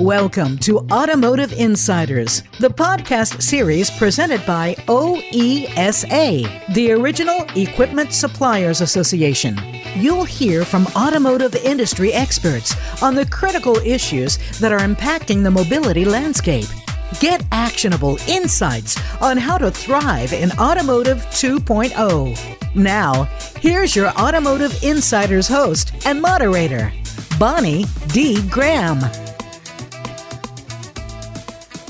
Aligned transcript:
Welcome 0.00 0.58
to 0.58 0.78
Automotive 0.90 1.52
Insiders, 1.52 2.42
the 2.60 2.68
podcast 2.68 3.40
series 3.40 3.90
presented 3.90 4.44
by 4.46 4.74
OESA, 4.88 6.74
the 6.74 6.92
Original 6.92 7.46
Equipment 7.54 8.12
Suppliers 8.12 8.80
Association. 8.80 9.58
You'll 9.96 10.24
hear 10.24 10.64
from 10.64 10.86
automotive 10.96 11.54
industry 11.54 12.12
experts 12.12 12.74
on 13.02 13.14
the 13.14 13.26
critical 13.26 13.76
issues 13.76 14.38
that 14.58 14.72
are 14.72 14.80
impacting 14.80 15.42
the 15.42 15.50
mobility 15.50 16.04
landscape. 16.04 16.66
Get 17.20 17.44
actionable 17.52 18.18
insights 18.26 18.98
on 19.20 19.36
how 19.36 19.58
to 19.58 19.70
thrive 19.70 20.32
in 20.32 20.50
Automotive 20.52 21.18
2.0. 21.26 22.74
Now, 22.74 23.24
here's 23.60 23.94
your 23.94 24.08
Automotive 24.18 24.82
Insiders 24.82 25.46
host 25.46 25.92
and 26.06 26.20
moderator, 26.20 26.92
Bonnie 27.38 27.84
D. 28.08 28.46
Graham. 28.48 29.31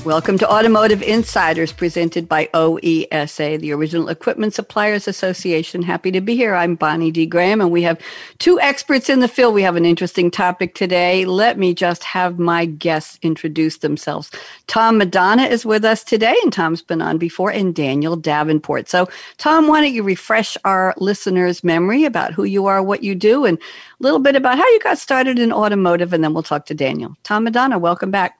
Welcome 0.05 0.37
to 0.39 0.51
Automotive 0.51 1.01
Insiders 1.01 1.71
presented 1.71 2.27
by 2.27 2.47
OESA, 2.53 3.57
the 3.61 3.71
Original 3.71 4.09
Equipment 4.09 4.53
Suppliers 4.53 5.07
Association. 5.07 5.81
Happy 5.81 6.11
to 6.11 6.19
be 6.19 6.35
here. 6.35 6.55
I'm 6.55 6.75
Bonnie 6.75 7.09
D. 7.09 7.25
Graham, 7.25 7.61
and 7.61 7.71
we 7.71 7.83
have 7.83 8.01
two 8.37 8.59
experts 8.59 9.09
in 9.09 9.21
the 9.21 9.29
field. 9.29 9.53
We 9.53 9.61
have 9.61 9.77
an 9.77 9.85
interesting 9.85 10.29
topic 10.29 10.75
today. 10.75 11.23
Let 11.23 11.57
me 11.57 11.73
just 11.73 12.03
have 12.03 12.37
my 12.37 12.65
guests 12.65 13.17
introduce 13.21 13.77
themselves. 13.77 14.29
Tom 14.67 14.97
Madonna 14.97 15.43
is 15.43 15.65
with 15.65 15.85
us 15.85 16.03
today, 16.03 16.35
and 16.43 16.51
Tom's 16.51 16.81
been 16.81 17.01
on 17.01 17.17
before, 17.17 17.51
and 17.51 17.73
Daniel 17.73 18.17
Davenport. 18.17 18.89
So, 18.89 19.07
Tom, 19.37 19.69
why 19.69 19.79
don't 19.79 19.93
you 19.93 20.03
refresh 20.03 20.57
our 20.65 20.93
listeners' 20.97 21.63
memory 21.63 22.03
about 22.03 22.33
who 22.33 22.43
you 22.43 22.65
are, 22.65 22.83
what 22.83 23.03
you 23.03 23.15
do, 23.15 23.45
and 23.45 23.57
a 23.57 23.61
little 24.03 24.19
bit 24.19 24.35
about 24.35 24.57
how 24.57 24.67
you 24.67 24.81
got 24.81 24.97
started 24.97 25.39
in 25.39 25.53
automotive, 25.53 26.11
and 26.11 26.21
then 26.21 26.33
we'll 26.33 26.43
talk 26.43 26.65
to 26.65 26.73
Daniel. 26.73 27.15
Tom 27.23 27.45
Madonna, 27.45 27.79
welcome 27.79 28.11
back. 28.11 28.37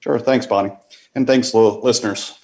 Sure. 0.00 0.18
Thanks, 0.18 0.44
Bonnie 0.44 0.72
and 1.14 1.26
thanks, 1.26 1.54
listeners. 1.54 2.38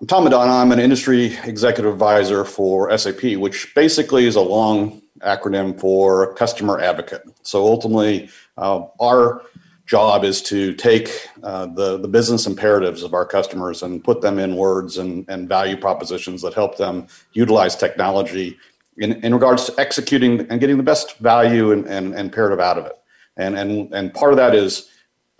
I'm 0.00 0.06
Tom 0.06 0.24
Madonna. 0.24 0.52
I'm 0.52 0.72
an 0.72 0.78
industry 0.78 1.36
executive 1.44 1.92
advisor 1.92 2.44
for 2.44 2.96
SAP, 2.96 3.36
which 3.36 3.74
basically 3.74 4.26
is 4.26 4.36
a 4.36 4.40
long 4.40 5.02
acronym 5.20 5.78
for 5.80 6.34
customer 6.34 6.80
advocate. 6.80 7.22
So 7.42 7.64
ultimately, 7.64 8.30
uh, 8.56 8.84
our 9.00 9.42
job 9.86 10.22
is 10.22 10.42
to 10.42 10.74
take 10.74 11.28
uh, 11.42 11.66
the, 11.66 11.98
the 11.98 12.08
business 12.08 12.46
imperatives 12.46 13.02
of 13.02 13.14
our 13.14 13.24
customers 13.24 13.82
and 13.82 14.04
put 14.04 14.20
them 14.20 14.38
in 14.38 14.56
words 14.56 14.98
and, 14.98 15.24
and 15.28 15.48
value 15.48 15.76
propositions 15.76 16.42
that 16.42 16.52
help 16.52 16.76
them 16.76 17.06
utilize 17.32 17.74
technology 17.74 18.56
in, 18.98 19.12
in 19.24 19.32
regards 19.32 19.64
to 19.64 19.74
executing 19.80 20.40
and 20.50 20.60
getting 20.60 20.76
the 20.76 20.82
best 20.82 21.16
value 21.18 21.72
and, 21.72 21.86
and, 21.86 22.08
and 22.08 22.20
imperative 22.20 22.60
out 22.60 22.76
of 22.76 22.84
it. 22.84 22.98
And, 23.38 23.56
and, 23.56 23.92
and 23.94 24.12
part 24.12 24.32
of 24.32 24.36
that 24.36 24.54
is 24.54 24.90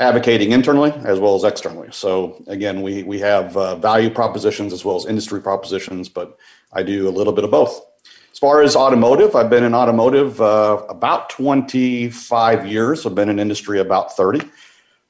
advocating 0.01 0.53
internally 0.53 0.93
as 1.05 1.19
well 1.19 1.35
as 1.35 1.45
externally. 1.45 1.89
So 1.91 2.43
again, 2.47 2.83
we 2.83 3.03
we 3.03 3.19
have 3.21 3.57
uh, 3.57 3.77
value 3.77 4.11
propositions 4.11 4.73
as 4.73 4.85
well 4.85 4.97
as 4.97 5.07
industry 5.07 5.41
propositions, 5.41 6.09
but 6.09 6.39
I 6.73 6.83
do 6.83 7.09
a 7.09 7.11
little 7.11 7.33
bit 7.33 7.45
of 7.45 7.51
both. 7.51 7.85
As 8.33 8.39
far 8.39 8.63
as 8.63 8.77
automotive, 8.77 9.35
I've 9.35 9.51
been 9.51 9.65
in 9.65 9.75
automotive 9.75 10.41
uh, 10.41 10.83
about 10.89 11.31
25 11.31 12.67
years. 12.67 13.05
I've 13.05 13.15
been 13.15 13.29
in 13.29 13.41
industry 13.41 13.81
about 13.81 14.17
30. 14.17 14.49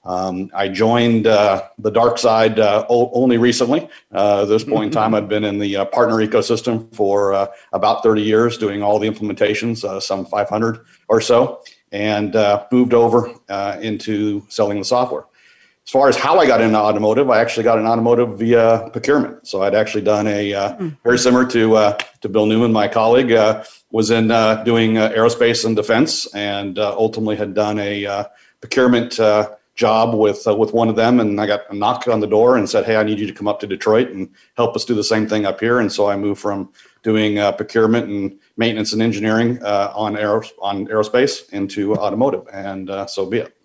Um, 0.05 0.51
I 0.55 0.69
joined 0.69 1.27
uh, 1.27 1.65
the 1.79 1.91
dark 1.91 2.17
side 2.17 2.59
uh, 2.59 2.87
only 2.89 3.37
recently. 3.37 3.91
Uh, 4.15 4.43
at 4.43 4.49
this 4.49 4.65
point 4.65 4.85
in 4.85 4.91
time, 4.91 5.15
I've 5.15 5.29
been 5.29 5.45
in 5.45 5.59
the 5.59 5.77
uh, 5.77 5.85
partner 5.87 6.15
ecosystem 6.17 6.95
for 6.95 7.35
uh, 7.35 7.49
about 7.75 8.03
30 8.03 8.23
years, 8.23 8.57
doing 8.57 8.83
all 8.83 8.99
the 8.99 9.11
implementations, 9.11 9.85
uh, 9.85 10.01
some 10.01 10.25
500 10.25 10.81
or 11.09 11.21
so 11.21 11.61
and 11.93 12.37
uh, 12.37 12.65
moved 12.71 12.95
over 12.95 13.33
uh, 13.49 13.79
into 13.81 14.45
selling 14.49 14.79
the 14.79 14.85
software. 14.85 15.25
As 15.87 15.91
far 15.91 16.09
as 16.09 16.17
how 16.17 16.39
I 16.39 16.47
got 16.47 16.61
into 16.61 16.77
automotive, 16.77 17.31
I 17.31 17.41
actually 17.41 17.65
got 17.65 17.79
an 17.79 17.87
automotive 17.87 18.39
via 18.39 18.91
procurement. 18.93 19.47
So 19.49 19.63
I'd 19.63 19.75
actually 19.75 20.03
done 20.03 20.27
a 20.27 20.53
uh, 20.53 20.75
hmm. 20.75 20.89
very 21.03 21.19
similar 21.19 21.47
to 21.47 21.77
uh, 21.77 21.99
to 22.21 22.29
Bill 22.29 22.45
Newman, 22.45 22.73
my 22.73 22.89
colleague, 22.89 23.33
uh, 23.33 23.65
was 23.91 24.11
in 24.11 24.31
uh, 24.31 24.63
doing 24.65 24.95
aerospace 24.95 25.65
and 25.65 25.75
defense, 25.75 26.27
and 26.35 26.79
ultimately 26.79 27.37
had 27.37 27.55
done 27.55 27.79
a 27.79 28.27
procurement 28.61 29.19
job 29.77 30.13
with 30.13 30.45
with 30.47 30.75
one 30.75 30.91
of 30.91 30.97
them. 30.97 31.21
And 31.21 31.41
I 31.41 31.47
got 31.47 31.61
a 31.71 31.75
knock 31.75 32.07
on 32.07 32.21
the 32.21 32.27
door 32.27 32.59
and 32.59 32.69
said, 32.69 32.85
"Hey, 32.85 32.97
I 32.97 33.03
need 33.03 33.19
you 33.19 33.27
to 33.27 33.33
come 33.33 33.49
up 33.49 33.61
to 33.61 33.67
Detroit 33.67 34.11
and 34.11 34.29
help 34.59 34.77
us 34.77 34.85
do 34.85 34.95
the 34.95 35.03
same 35.03 35.27
thing 35.27 35.47
up 35.47 35.59
here." 35.59 35.81
And 35.81 35.91
so 35.91 36.11
I 36.11 36.17
moved 36.17 36.43
from 36.43 36.69
doing 37.03 37.39
uh, 37.39 37.53
procurement 37.53 38.09
and 38.09 38.39
maintenance 38.57 38.93
and 38.93 39.03
engineering 39.03 39.63
uh, 39.63 39.93
on 39.95 40.15
on 40.61 40.87
aerospace 40.87 41.51
into 41.53 41.95
automotive, 41.97 42.47
and 42.53 42.91
uh, 42.91 43.07
so 43.07 43.27
be 43.27 43.39
it. 43.39 43.58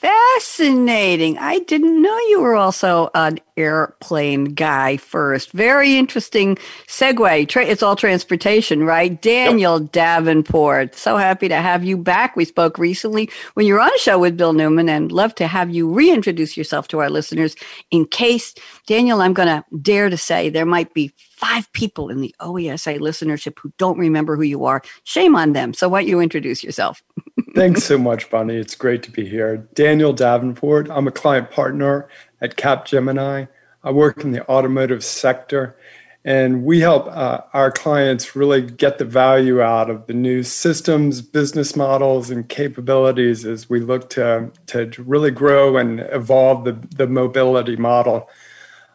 Fascinating. 0.00 1.36
I 1.36 1.58
didn't 1.58 2.00
know 2.00 2.16
you 2.28 2.40
were 2.40 2.56
also 2.56 3.10
an 3.14 3.38
airplane 3.58 4.46
guy 4.46 4.96
first. 4.96 5.52
Very 5.52 5.98
interesting 5.98 6.56
segue. 6.86 7.46
Tra- 7.48 7.66
it's 7.66 7.82
all 7.82 7.96
transportation, 7.96 8.84
right? 8.84 9.20
Daniel 9.20 9.78
yep. 9.82 9.92
Davenport. 9.92 10.94
So 10.94 11.18
happy 11.18 11.48
to 11.48 11.56
have 11.56 11.84
you 11.84 11.98
back. 11.98 12.34
We 12.34 12.46
spoke 12.46 12.78
recently 12.78 13.28
when 13.52 13.66
you 13.66 13.74
were 13.74 13.80
on 13.80 13.90
a 13.94 13.98
show 13.98 14.18
with 14.18 14.38
Bill 14.38 14.54
Newman 14.54 14.88
and 14.88 15.12
love 15.12 15.34
to 15.34 15.46
have 15.46 15.68
you 15.68 15.92
reintroduce 15.92 16.56
yourself 16.56 16.88
to 16.88 17.00
our 17.00 17.10
listeners 17.10 17.54
in 17.90 18.06
case, 18.06 18.54
Daniel, 18.86 19.20
I'm 19.20 19.34
going 19.34 19.48
to 19.48 19.62
dare 19.82 20.08
to 20.08 20.16
say 20.16 20.48
there 20.48 20.64
might 20.64 20.94
be 20.94 21.12
five 21.18 21.70
people 21.74 22.08
in 22.08 22.22
the 22.22 22.34
OESA 22.40 22.98
listenership 23.00 23.58
who 23.58 23.70
don't 23.76 23.98
remember 23.98 24.34
who 24.36 24.42
you 24.42 24.64
are. 24.64 24.80
Shame 25.04 25.36
on 25.36 25.52
them. 25.52 25.74
So 25.74 25.90
why 25.90 26.00
don't 26.00 26.08
you 26.08 26.20
introduce 26.20 26.64
yourself? 26.64 27.02
Thanks 27.54 27.82
so 27.82 27.98
much, 27.98 28.30
Bonnie. 28.30 28.56
It's 28.56 28.76
great 28.76 29.02
to 29.04 29.10
be 29.10 29.28
here. 29.28 29.68
Daniel 29.74 30.12
Davenport. 30.12 30.88
I'm 30.88 31.08
a 31.08 31.10
client 31.10 31.50
partner 31.50 32.08
at 32.40 32.56
Capgemini. 32.56 33.48
I 33.82 33.90
work 33.90 34.22
in 34.22 34.30
the 34.30 34.48
automotive 34.48 35.02
sector, 35.02 35.76
and 36.24 36.64
we 36.64 36.80
help 36.80 37.08
uh, 37.08 37.40
our 37.52 37.72
clients 37.72 38.36
really 38.36 38.62
get 38.62 38.98
the 38.98 39.04
value 39.04 39.60
out 39.60 39.90
of 39.90 40.06
the 40.06 40.14
new 40.14 40.44
systems, 40.44 41.22
business 41.22 41.74
models, 41.74 42.30
and 42.30 42.48
capabilities 42.48 43.44
as 43.44 43.68
we 43.68 43.80
look 43.80 44.10
to, 44.10 44.52
to 44.66 44.90
really 44.98 45.32
grow 45.32 45.76
and 45.76 46.00
evolve 46.00 46.64
the, 46.64 46.78
the 46.94 47.08
mobility 47.08 47.74
model. 47.74 48.28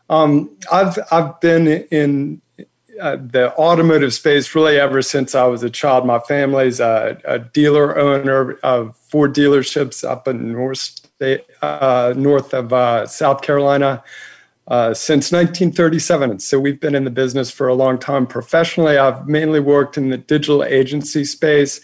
Um, 0.09 0.55
I've, 0.71 0.97
I've 1.11 1.41
been 1.41 1.67
in 1.67 2.41
uh, 2.99 3.17
the 3.17 3.53
automotive 3.57 4.13
space 4.13 4.53
really 4.55 4.79
ever 4.79 5.01
since 5.01 5.35
I 5.35 5.45
was 5.45 5.63
a 5.63 5.69
child. 5.69 6.05
My 6.05 6.19
family's 6.19 6.79
a, 6.79 7.19
a 7.25 7.39
dealer 7.39 7.97
owner 7.97 8.53
of 8.63 8.95
four 8.97 9.27
dealerships 9.27 10.07
up 10.07 10.27
in 10.27 10.53
north 10.53 10.77
state, 10.77 11.45
uh, 11.61 12.13
north 12.15 12.53
of 12.53 12.73
uh, 12.73 13.07
South 13.07 13.41
Carolina 13.41 14.03
uh, 14.67 14.93
since 14.93 15.31
1937. 15.31 16.39
So 16.39 16.59
we've 16.59 16.79
been 16.79 16.95
in 16.95 17.03
the 17.03 17.11
business 17.11 17.51
for 17.51 17.67
a 17.67 17.73
long 17.73 17.99
time. 17.99 18.25
Professionally, 18.25 18.97
I've 18.97 19.27
mainly 19.27 19.59
worked 19.59 19.97
in 19.97 20.09
the 20.09 20.17
digital 20.17 20.63
agency 20.63 21.25
space. 21.25 21.81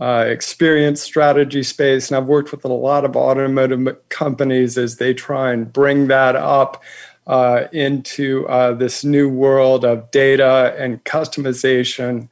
Uh, 0.00 0.24
experience 0.28 1.02
strategy 1.02 1.64
space, 1.64 2.08
and 2.08 2.16
I've 2.16 2.28
worked 2.28 2.52
with 2.52 2.64
a 2.64 2.68
lot 2.68 3.04
of 3.04 3.16
automotive 3.16 3.96
companies 4.08 4.78
as 4.78 4.98
they 4.98 5.12
try 5.12 5.50
and 5.52 5.72
bring 5.72 6.06
that 6.06 6.36
up 6.36 6.80
uh, 7.26 7.64
into 7.72 8.46
uh, 8.48 8.72
this 8.72 9.04
new 9.04 9.28
world 9.28 9.84
of 9.84 10.10
data 10.10 10.74
and 10.78 11.04
customization. 11.04 12.28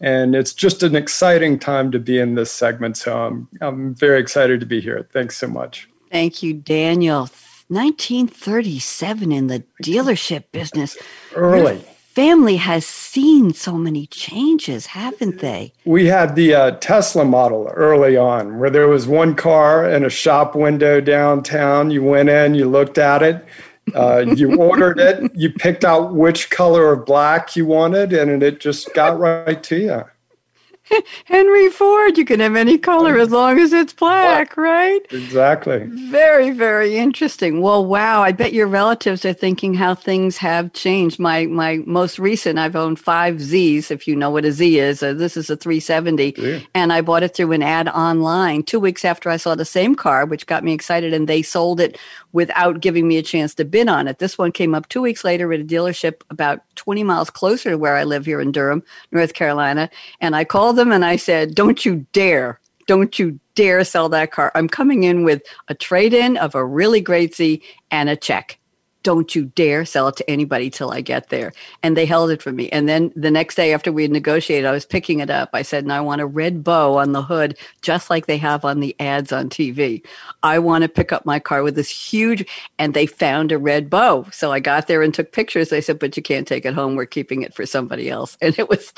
And 0.00 0.34
it's 0.34 0.52
just 0.52 0.82
an 0.82 0.96
exciting 0.96 1.58
time 1.58 1.90
to 1.92 1.98
be 1.98 2.18
in 2.18 2.34
this 2.34 2.50
segment. 2.50 2.96
So 2.96 3.16
I'm, 3.16 3.48
I'm 3.60 3.94
very 3.94 4.20
excited 4.20 4.60
to 4.60 4.66
be 4.66 4.80
here. 4.80 5.08
Thanks 5.12 5.36
so 5.36 5.46
much. 5.46 5.88
Thank 6.10 6.42
you, 6.42 6.54
Daniel. 6.54 7.28
1937 7.68 9.32
in 9.32 9.46
the 9.46 9.64
dealership 9.82 10.44
business. 10.52 10.96
Early. 11.34 11.74
Your 11.74 11.82
family 11.82 12.56
has 12.56 12.84
seen 12.84 13.54
so 13.54 13.72
many 13.78 14.06
changes, 14.08 14.86
haven't 14.86 15.38
they? 15.38 15.72
We 15.86 16.06
had 16.06 16.36
the 16.36 16.54
uh, 16.54 16.70
Tesla 16.72 17.24
model 17.24 17.68
early 17.74 18.16
on, 18.18 18.58
where 18.58 18.68
there 18.68 18.88
was 18.88 19.06
one 19.06 19.34
car 19.34 19.88
in 19.88 20.04
a 20.04 20.10
shop 20.10 20.54
window 20.54 21.00
downtown. 21.00 21.90
You 21.90 22.02
went 22.02 22.28
in, 22.28 22.54
you 22.54 22.68
looked 22.68 22.98
at 22.98 23.22
it, 23.22 23.42
uh, 23.94 24.24
you 24.36 24.56
ordered 24.60 24.98
it, 24.98 25.30
you 25.34 25.50
picked 25.50 25.84
out 25.84 26.14
which 26.14 26.50
color 26.50 26.92
of 26.92 27.04
black 27.04 27.56
you 27.56 27.66
wanted, 27.66 28.12
and 28.12 28.42
it 28.42 28.60
just 28.60 28.92
got 28.94 29.18
right 29.18 29.62
to 29.62 29.76
you. 29.76 30.04
Henry 31.24 31.70
Ford, 31.70 32.18
you 32.18 32.24
can 32.24 32.40
have 32.40 32.56
any 32.56 32.76
color 32.76 33.18
as 33.18 33.30
long 33.30 33.58
as 33.58 33.72
it's 33.72 33.92
black, 33.92 34.56
right? 34.56 35.00
Exactly. 35.10 35.84
Very, 35.86 36.50
very 36.50 36.96
interesting. 36.96 37.60
Well, 37.60 37.84
wow. 37.86 38.22
I 38.22 38.32
bet 38.32 38.52
your 38.52 38.66
relatives 38.66 39.24
are 39.24 39.32
thinking 39.32 39.74
how 39.74 39.94
things 39.94 40.36
have 40.38 40.72
changed. 40.72 41.18
My 41.18 41.46
my 41.46 41.78
most 41.86 42.18
recent, 42.18 42.58
I've 42.58 42.76
owned 42.76 42.98
five 42.98 43.40
Z's, 43.40 43.90
if 43.90 44.06
you 44.06 44.16
know 44.16 44.30
what 44.30 44.44
a 44.44 44.52
Z 44.52 44.78
is. 44.78 45.02
Uh, 45.02 45.14
this 45.14 45.36
is 45.36 45.48
a 45.50 45.56
370. 45.56 46.34
Yeah. 46.36 46.60
And 46.74 46.92
I 46.92 47.00
bought 47.00 47.22
it 47.22 47.34
through 47.34 47.52
an 47.52 47.62
ad 47.62 47.88
online 47.88 48.62
two 48.62 48.80
weeks 48.80 49.04
after 49.04 49.30
I 49.30 49.36
saw 49.36 49.54
the 49.54 49.64
same 49.64 49.94
car, 49.94 50.26
which 50.26 50.46
got 50.46 50.64
me 50.64 50.72
excited. 50.72 51.14
And 51.14 51.28
they 51.28 51.42
sold 51.42 51.80
it 51.80 51.96
without 52.32 52.80
giving 52.80 53.06
me 53.06 53.18
a 53.18 53.22
chance 53.22 53.54
to 53.54 53.64
bid 53.64 53.88
on 53.88 54.08
it. 54.08 54.18
This 54.18 54.38
one 54.38 54.52
came 54.52 54.74
up 54.74 54.88
two 54.88 55.02
weeks 55.02 55.24
later 55.24 55.52
at 55.52 55.60
a 55.60 55.64
dealership 55.64 56.22
about 56.30 56.60
20 56.76 57.04
miles 57.04 57.30
closer 57.30 57.70
to 57.70 57.78
where 57.78 57.96
I 57.96 58.04
live 58.04 58.26
here 58.26 58.40
in 58.40 58.52
Durham, 58.52 58.82
North 59.10 59.34
Carolina. 59.34 59.90
And 60.20 60.34
I 60.34 60.44
called 60.44 60.76
them 60.76 60.92
and 60.92 61.04
I 61.04 61.16
said, 61.16 61.54
Don't 61.54 61.84
you 61.84 62.06
dare 62.12 62.60
don't 62.86 63.18
you 63.18 63.38
dare 63.54 63.84
sell 63.84 64.08
that 64.08 64.32
car. 64.32 64.50
I'm 64.54 64.68
coming 64.68 65.04
in 65.04 65.24
with 65.24 65.42
a 65.68 65.74
trade 65.74 66.12
in 66.12 66.36
of 66.36 66.54
a 66.54 66.64
really 66.64 67.00
great 67.00 67.34
Z 67.34 67.62
and 67.90 68.08
a 68.08 68.16
check 68.16 68.58
don't 69.02 69.34
you 69.34 69.46
dare 69.46 69.84
sell 69.84 70.08
it 70.08 70.16
to 70.16 70.30
anybody 70.30 70.70
till 70.70 70.90
I 70.90 71.00
get 71.00 71.28
there. 71.28 71.52
And 71.82 71.96
they 71.96 72.06
held 72.06 72.30
it 72.30 72.42
for 72.42 72.52
me. 72.52 72.68
And 72.70 72.88
then 72.88 73.12
the 73.16 73.30
next 73.30 73.54
day 73.54 73.72
after 73.72 73.92
we 73.92 74.02
had 74.02 74.10
negotiated, 74.10 74.66
I 74.66 74.72
was 74.72 74.84
picking 74.84 75.20
it 75.20 75.30
up. 75.30 75.50
I 75.52 75.62
said, 75.62 75.84
and 75.84 75.92
I 75.92 76.00
want 76.00 76.20
a 76.20 76.26
red 76.26 76.62
bow 76.64 76.96
on 76.96 77.12
the 77.12 77.22
hood, 77.22 77.56
just 77.80 78.10
like 78.10 78.26
they 78.26 78.38
have 78.38 78.64
on 78.64 78.80
the 78.80 78.94
ads 79.00 79.32
on 79.32 79.48
TV. 79.48 80.04
I 80.42 80.58
want 80.58 80.82
to 80.82 80.88
pick 80.88 81.12
up 81.12 81.26
my 81.26 81.38
car 81.38 81.62
with 81.62 81.74
this 81.74 81.90
huge, 81.90 82.46
and 82.78 82.94
they 82.94 83.06
found 83.06 83.52
a 83.52 83.58
red 83.58 83.90
bow. 83.90 84.26
So 84.32 84.52
I 84.52 84.60
got 84.60 84.86
there 84.86 85.02
and 85.02 85.12
took 85.12 85.32
pictures. 85.32 85.68
They 85.68 85.80
said, 85.80 85.98
but 85.98 86.16
you 86.16 86.22
can't 86.22 86.46
take 86.46 86.64
it 86.64 86.74
home. 86.74 86.96
We're 86.96 87.06
keeping 87.06 87.42
it 87.42 87.54
for 87.54 87.66
somebody 87.66 88.08
else. 88.10 88.36
And 88.42 88.58
it 88.58 88.68
was, 88.68 88.92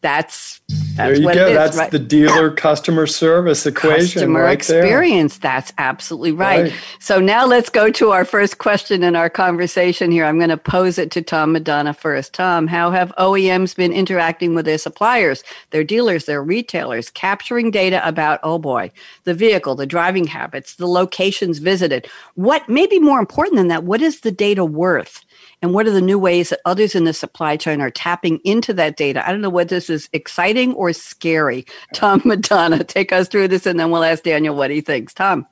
that's 0.00 0.60
that's 0.96 0.96
there 0.96 1.14
you 1.14 1.34
go. 1.34 1.52
That's 1.52 1.76
right? 1.76 1.90
the 1.90 1.98
dealer 1.98 2.50
customer 2.50 3.06
service 3.06 3.66
equation. 3.66 4.20
Customer 4.20 4.42
right 4.42 4.52
experience. 4.52 5.38
There. 5.38 5.52
That's 5.52 5.72
absolutely 5.78 6.32
right. 6.32 6.64
right. 6.64 6.72
So 6.98 7.20
now 7.20 7.46
let's 7.46 7.68
go 7.68 7.90
to 7.90 8.10
our 8.10 8.24
first 8.24 8.58
question 8.58 9.02
in 9.02 9.14
our 9.14 9.28
conversation 9.28 10.10
here. 10.10 10.24
I'm 10.24 10.38
going 10.38 10.50
to 10.50 10.56
pose 10.56 10.98
it 10.98 11.10
to 11.12 11.22
Tom 11.22 11.52
Madonna 11.52 11.92
first. 11.92 12.32
Tom, 12.32 12.66
how 12.66 12.90
have 12.90 13.12
OEMs 13.18 13.76
been 13.76 13.92
interacting 13.92 14.54
with 14.54 14.64
their 14.64 14.78
suppliers, 14.78 15.42
their 15.70 15.84
dealers, 15.84 16.24
their 16.24 16.42
retailers, 16.42 17.10
capturing 17.10 17.70
data 17.70 18.06
about, 18.06 18.40
oh 18.42 18.58
boy, 18.58 18.90
the 19.24 19.34
vehicle, 19.34 19.74
the 19.74 19.86
driving 19.86 20.26
habits, 20.26 20.76
the 20.76 20.88
locations 20.88 21.58
visited? 21.58 22.08
What, 22.34 22.68
maybe 22.68 22.98
more 22.98 23.20
important 23.20 23.56
than 23.56 23.68
that, 23.68 23.84
what 23.84 24.00
is 24.00 24.20
the 24.20 24.32
data 24.32 24.64
worth? 24.64 25.24
And 25.62 25.72
what 25.72 25.86
are 25.86 25.92
the 25.92 26.02
new 26.02 26.18
ways 26.18 26.50
that 26.50 26.60
others 26.64 26.94
in 26.94 27.04
the 27.04 27.12
supply 27.12 27.56
chain 27.56 27.80
are 27.80 27.90
tapping 27.90 28.40
into 28.44 28.72
that 28.74 28.96
data? 28.96 29.26
I 29.26 29.32
don't 29.32 29.40
know 29.40 29.50
whether 29.50 29.76
this 29.76 29.88
is 29.88 30.08
exciting 30.12 30.74
or 30.74 30.92
scary. 30.92 31.64
Tom 31.94 32.22
Madonna, 32.24 32.84
take 32.84 33.12
us 33.12 33.28
through 33.28 33.48
this, 33.48 33.66
and 33.66 33.80
then 33.80 33.90
we'll 33.90 34.04
ask 34.04 34.22
Daniel 34.22 34.54
what 34.54 34.70
he 34.70 34.80
thinks. 34.80 35.14
Tom. 35.14 35.46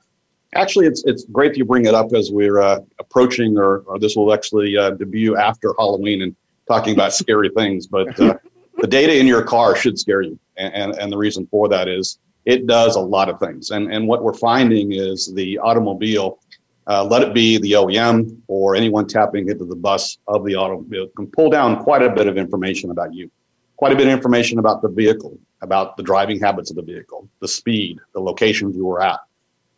Actually, 0.53 0.85
it's 0.85 1.03
it's 1.05 1.25
great 1.25 1.49
that 1.49 1.57
you 1.57 1.65
bring 1.65 1.85
it 1.85 1.93
up 1.93 2.13
as 2.13 2.31
we're 2.31 2.59
uh, 2.59 2.79
approaching, 2.99 3.57
or, 3.57 3.79
or, 3.79 3.99
this 3.99 4.15
will 4.15 4.33
actually 4.33 4.77
uh, 4.77 4.91
debut 4.91 5.35
after 5.35 5.73
Halloween 5.77 6.21
and 6.21 6.35
talking 6.67 6.93
about 6.93 7.13
scary 7.21 7.49
things. 7.49 7.87
But 7.87 8.17
uh, 8.19 8.37
the 8.77 8.87
data 8.87 9.17
in 9.17 9.27
your 9.27 9.43
car 9.43 9.75
should 9.75 9.99
scare 9.99 10.21
you, 10.21 10.39
and, 10.55 10.73
and 10.73 10.95
and 10.99 11.11
the 11.11 11.17
reason 11.17 11.45
for 11.47 11.67
that 11.69 11.89
is 11.89 12.19
it 12.45 12.67
does 12.67 12.95
a 12.95 13.01
lot 13.01 13.27
of 13.27 13.39
things. 13.39 13.71
And 13.71 13.91
and 13.91 14.07
what 14.07 14.23
we're 14.23 14.33
finding 14.33 14.93
is 14.93 15.33
the 15.33 15.57
automobile 15.59 16.39
uh, 16.87 17.03
let 17.03 17.21
it 17.21 17.33
be 17.33 17.57
the 17.57 17.71
OEM 17.73 18.37
or 18.47 18.75
anyone 18.75 19.07
tapping 19.07 19.49
into 19.49 19.65
the 19.65 19.75
bus 19.75 20.17
of 20.27 20.45
the 20.45 20.55
automobile 20.55 21.07
can 21.15 21.27
pull 21.27 21.49
down 21.49 21.83
quite 21.83 22.01
a 22.01 22.09
bit 22.09 22.27
of 22.27 22.37
information 22.37 22.91
about 22.91 23.13
you, 23.13 23.29
quite 23.77 23.91
a 23.91 23.95
bit 23.95 24.07
of 24.07 24.13
information 24.13 24.59
about 24.59 24.81
the 24.81 24.89
vehicle, 24.89 25.37
about 25.61 25.97
the 25.97 26.03
driving 26.03 26.39
habits 26.39 26.69
of 26.69 26.75
the 26.75 26.83
vehicle, 26.83 27.27
the 27.41 27.47
speed, 27.47 27.99
the 28.13 28.19
locations 28.19 28.75
you 28.75 28.85
were 28.85 29.01
at. 29.01 29.19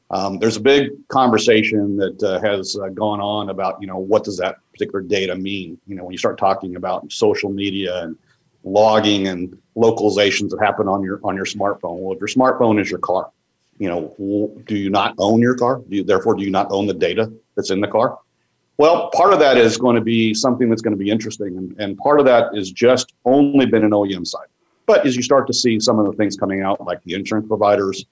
Um, 0.10 0.40
there's 0.40 0.56
a 0.56 0.62
big 0.62 0.92
conversation 1.10 1.98
that 1.98 2.24
uh, 2.24 2.40
has 2.40 2.78
uh, 2.78 2.90
gone 2.90 3.20
on 3.20 3.50
about, 3.50 3.82
you 3.82 3.88
know, 3.88 3.98
what 3.98 4.24
does 4.24 4.38
that 4.38 4.58
particular 4.72 5.02
data 5.02 5.36
mean? 5.36 5.78
You 5.86 5.96
know, 5.96 6.06
when 6.06 6.14
you 6.14 6.18
start 6.18 6.38
talking 6.38 6.78
about 6.78 7.12
social 7.12 7.50
media 7.50 8.04
and 8.04 8.18
logging 8.64 9.28
and 9.28 9.58
localizations 9.76 10.50
that 10.50 10.60
happen 10.62 10.88
on 10.88 11.02
your 11.02 11.20
on 11.24 11.36
your 11.36 11.46
smartphone. 11.46 12.00
Well, 12.00 12.14
if 12.14 12.20
your 12.20 12.28
smartphone 12.28 12.80
is 12.80 12.90
your 12.90 13.00
car, 13.00 13.32
you 13.80 13.88
know, 13.88 14.62
do 14.66 14.76
you 14.76 14.90
not 14.90 15.16
own 15.18 15.42
your 15.42 15.56
car? 15.56 15.82
Do 15.88 15.98
you, 15.98 16.04
therefore, 16.04 16.36
do 16.36 16.44
you 16.44 16.52
not 16.52 16.68
own 16.72 16.88
the 16.88 16.94
data 16.94 17.32
that's 17.56 17.70
in 17.70 17.82
the 17.82 17.88
car? 17.88 18.18
Well, 18.78 19.10
part 19.12 19.34
of 19.34 19.40
that 19.40 19.58
is 19.58 19.78
going 19.78 19.96
to 19.96 20.02
be 20.02 20.34
something 20.34 20.70
that's 20.70 20.82
going 20.82 20.96
to 20.96 21.04
be 21.04 21.10
interesting, 21.10 21.58
and, 21.58 21.76
and 21.80 21.98
part 21.98 22.20
of 22.20 22.26
that 22.28 22.56
is 22.56 22.72
just 22.72 23.14
only 23.26 23.66
been 23.66 23.84
an 23.84 23.92
OEM 23.92 24.26
side. 24.26 24.48
But 24.86 25.06
as 25.06 25.16
you 25.16 25.24
start 25.24 25.48
to 25.48 25.54
see 25.54 25.80
some 25.80 26.00
of 26.00 26.06
the 26.06 26.14
things 26.14 26.38
coming 26.38 26.62
out, 26.62 26.80
like 26.86 27.04
the 27.04 27.14
insurance 27.14 27.48
providers, 27.48 28.06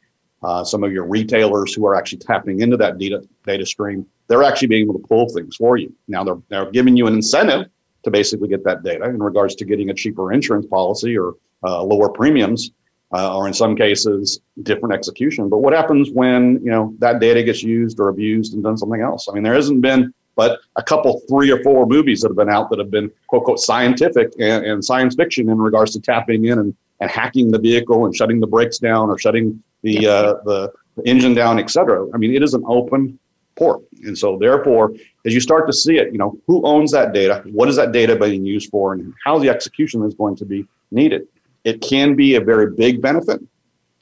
uh, 0.44 0.64
some 0.64 0.84
of 0.84 0.92
your 0.92 1.06
retailers 1.06 1.74
who 1.74 1.86
are 1.86 1.96
actually 1.96 2.18
tapping 2.20 2.62
into 2.62 2.78
that 2.78 2.98
data 2.98 3.24
data 3.46 3.66
stream, 3.66 4.06
they're 4.28 4.44
actually 4.44 4.68
being 4.68 4.84
able 4.84 5.00
to 5.00 5.08
pull 5.08 5.30
things 5.30 5.56
for 5.56 5.78
you. 5.78 5.94
Now 6.08 6.24
they're 6.24 6.42
they're 6.50 6.72
giving 6.72 6.98
you 6.98 7.08
an 7.08 7.14
incentive 7.14 7.68
to 8.04 8.12
basically 8.12 8.48
get 8.48 8.64
that 8.66 8.84
data 8.84 9.06
in 9.06 9.22
regards 9.22 9.56
to 9.56 9.66
getting 9.66 9.90
a 9.90 9.94
cheaper 9.94 10.34
insurance 10.34 10.66
policy 10.66 11.18
or 11.18 11.36
uh, 11.64 11.82
lower 11.82 12.10
premiums 12.10 12.72
uh, 13.13 13.38
or 13.38 13.48
in 13.48 13.54
some 13.54 13.75
cases 13.75 14.40
different 14.63 14.94
execution. 14.94 15.50
But 15.50 15.60
what 15.60 15.74
happens 15.74 16.10
when 16.12 16.62
you 16.63 16.72
know 16.72 16.94
that 17.00 17.19
data 17.19 17.44
gets 17.44 17.63
used 17.63 18.00
or 18.00 18.10
abused 18.10 18.54
and 18.54 18.63
done 18.63 18.78
something 18.78 19.02
else? 19.02 19.28
I 19.30 19.34
mean, 19.34 19.44
there 19.44 19.54
hasn't 19.54 19.81
been 19.81 20.13
but 20.36 20.60
a 20.75 20.84
couple, 20.84 21.22
three 21.30 21.50
or 21.50 21.63
four 21.63 21.86
movies 21.86 22.22
that 22.22 22.30
have 22.30 22.36
been 22.36 22.50
out 22.50 22.69
that 22.69 22.80
have 22.80 22.92
been 22.92 23.10
quote 23.28 23.42
unquote 23.42 23.60
scientific 23.60 24.34
and, 24.40 24.66
and 24.66 24.84
science 24.84 25.16
fiction 25.16 25.50
in 25.50 25.57
regards 25.57 25.92
to 25.94 26.02
tapping 26.02 26.46
in 26.46 26.60
and, 26.60 26.75
and 27.00 27.10
hacking 27.10 27.52
the 27.52 27.60
vehicle 27.60 28.06
and 28.06 28.16
shutting 28.16 28.40
the 28.40 28.48
brakes 28.48 28.78
down 28.78 29.10
or 29.10 29.18
shutting 29.18 29.62
the 29.81 30.08
uh, 30.08 30.34
the 30.46 30.72
engine 31.06 31.34
down, 31.34 31.60
et 31.60 31.69
cetera. 31.69 32.08
I 32.13 32.18
mean, 32.18 32.34
it 32.34 32.44
is 32.44 32.54
an 32.54 32.63
open 32.68 33.18
port, 33.56 33.81
and 34.04 34.18
so 34.18 34.38
therefore, 34.38 34.94
as 35.25 35.34
you 35.34 35.40
start 35.40 35.68
to 35.68 35.74
see 35.74 35.98
it, 35.98 36.12
you 36.12 36.18
know, 36.18 36.38
who 36.48 36.66
owns 36.66 36.92
that 36.92 37.13
data? 37.13 37.44
What 37.46 37.69
is 37.69 37.78
that 37.78 37.92
data 37.92 38.16
being 38.16 38.46
used 38.46 38.69
for, 38.69 38.94
and 38.94 39.13
how 39.24 39.40
the 39.40 39.50
execution 39.50 40.04
is 40.04 40.13
going 40.13 40.36
to 40.38 40.46
be 40.46 40.66
needed? 40.92 41.28
It 41.66 41.82
can 41.82 42.16
be 42.16 42.36
a 42.36 42.42
very 42.42 42.72
big 42.72 43.02
benefit 43.02 43.42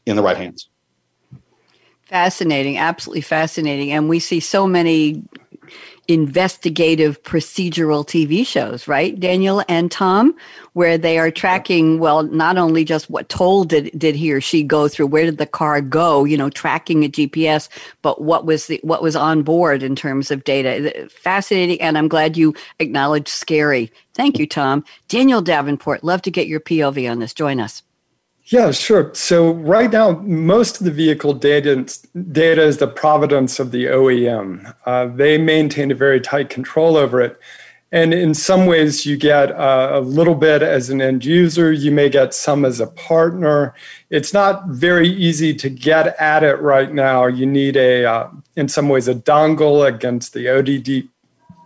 in 0.05 0.15
the 0.15 0.21
right 0.21 0.37
hands. 0.37 0.69
Fascinating, 2.05 2.77
absolutely 2.77 3.21
fascinating. 3.21 3.91
And 3.91 4.07
we 4.07 4.19
see 4.19 4.39
so 4.39 4.67
many 4.67 5.23
investigative 6.07 7.21
procedural 7.23 8.05
TV 8.05 8.45
shows, 8.45 8.87
right, 8.87 9.19
Daniel 9.19 9.63
and 9.69 9.91
Tom, 9.91 10.35
where 10.73 10.97
they 10.97 11.17
are 11.17 11.31
tracking, 11.31 11.99
well, 11.99 12.23
not 12.23 12.57
only 12.57 12.83
just 12.83 13.09
what 13.09 13.29
toll 13.29 13.63
did, 13.63 13.91
did 13.97 14.15
he 14.15 14.33
or 14.33 14.41
she 14.41 14.63
go 14.63 14.87
through, 14.87 15.07
where 15.07 15.25
did 15.25 15.37
the 15.37 15.45
car 15.45 15.81
go, 15.81 16.25
you 16.25 16.35
know, 16.37 16.49
tracking 16.49 17.03
a 17.03 17.09
GPS, 17.09 17.69
but 18.01 18.21
what 18.21 18.45
was 18.45 18.67
the, 18.67 18.79
what 18.83 19.01
was 19.01 19.15
on 19.15 19.43
board 19.43 19.83
in 19.83 19.95
terms 19.95 20.31
of 20.31 20.43
data. 20.43 21.07
Fascinating. 21.09 21.79
And 21.81 21.97
I'm 21.97 22.07
glad 22.07 22.35
you 22.35 22.53
acknowledged 22.79 23.29
scary. 23.29 23.91
Thank 24.13 24.39
you, 24.39 24.47
Tom. 24.47 24.83
Daniel 25.07 25.41
Davenport, 25.41 26.03
love 26.03 26.21
to 26.23 26.31
get 26.31 26.47
your 26.47 26.59
POV 26.59 27.09
on 27.09 27.19
this. 27.19 27.33
Join 27.33 27.59
us. 27.59 27.83
Yeah, 28.47 28.71
sure. 28.71 29.13
So 29.13 29.53
right 29.53 29.89
now, 29.89 30.11
most 30.11 30.79
of 30.79 30.85
the 30.85 30.91
vehicle 30.91 31.33
data 31.33 31.85
data 32.31 32.61
is 32.61 32.77
the 32.77 32.87
providence 32.87 33.59
of 33.59 33.71
the 33.71 33.85
OEM. 33.85 34.75
Uh, 34.85 35.07
they 35.07 35.37
maintain 35.37 35.91
a 35.91 35.95
very 35.95 36.19
tight 36.19 36.49
control 36.49 36.97
over 36.97 37.21
it, 37.21 37.39
and 37.93 38.13
in 38.13 38.33
some 38.33 38.65
ways, 38.65 39.05
you 39.05 39.15
get 39.15 39.51
uh, 39.51 39.91
a 39.93 40.01
little 40.01 40.35
bit 40.35 40.61
as 40.61 40.89
an 40.89 40.99
end 40.99 41.23
user. 41.23 41.71
You 41.71 41.91
may 41.91 42.09
get 42.09 42.33
some 42.33 42.65
as 42.65 42.81
a 42.81 42.87
partner. 42.87 43.73
It's 44.09 44.33
not 44.33 44.67
very 44.67 45.07
easy 45.07 45.53
to 45.55 45.69
get 45.69 46.19
at 46.19 46.43
it 46.43 46.55
right 46.55 46.91
now. 46.91 47.27
You 47.27 47.45
need 47.45 47.77
a, 47.77 48.03
uh, 48.03 48.29
in 48.57 48.67
some 48.67 48.89
ways, 48.89 49.07
a 49.07 49.15
dongle 49.15 49.87
against 49.87 50.33
the 50.33 50.49
ODD 50.49 51.07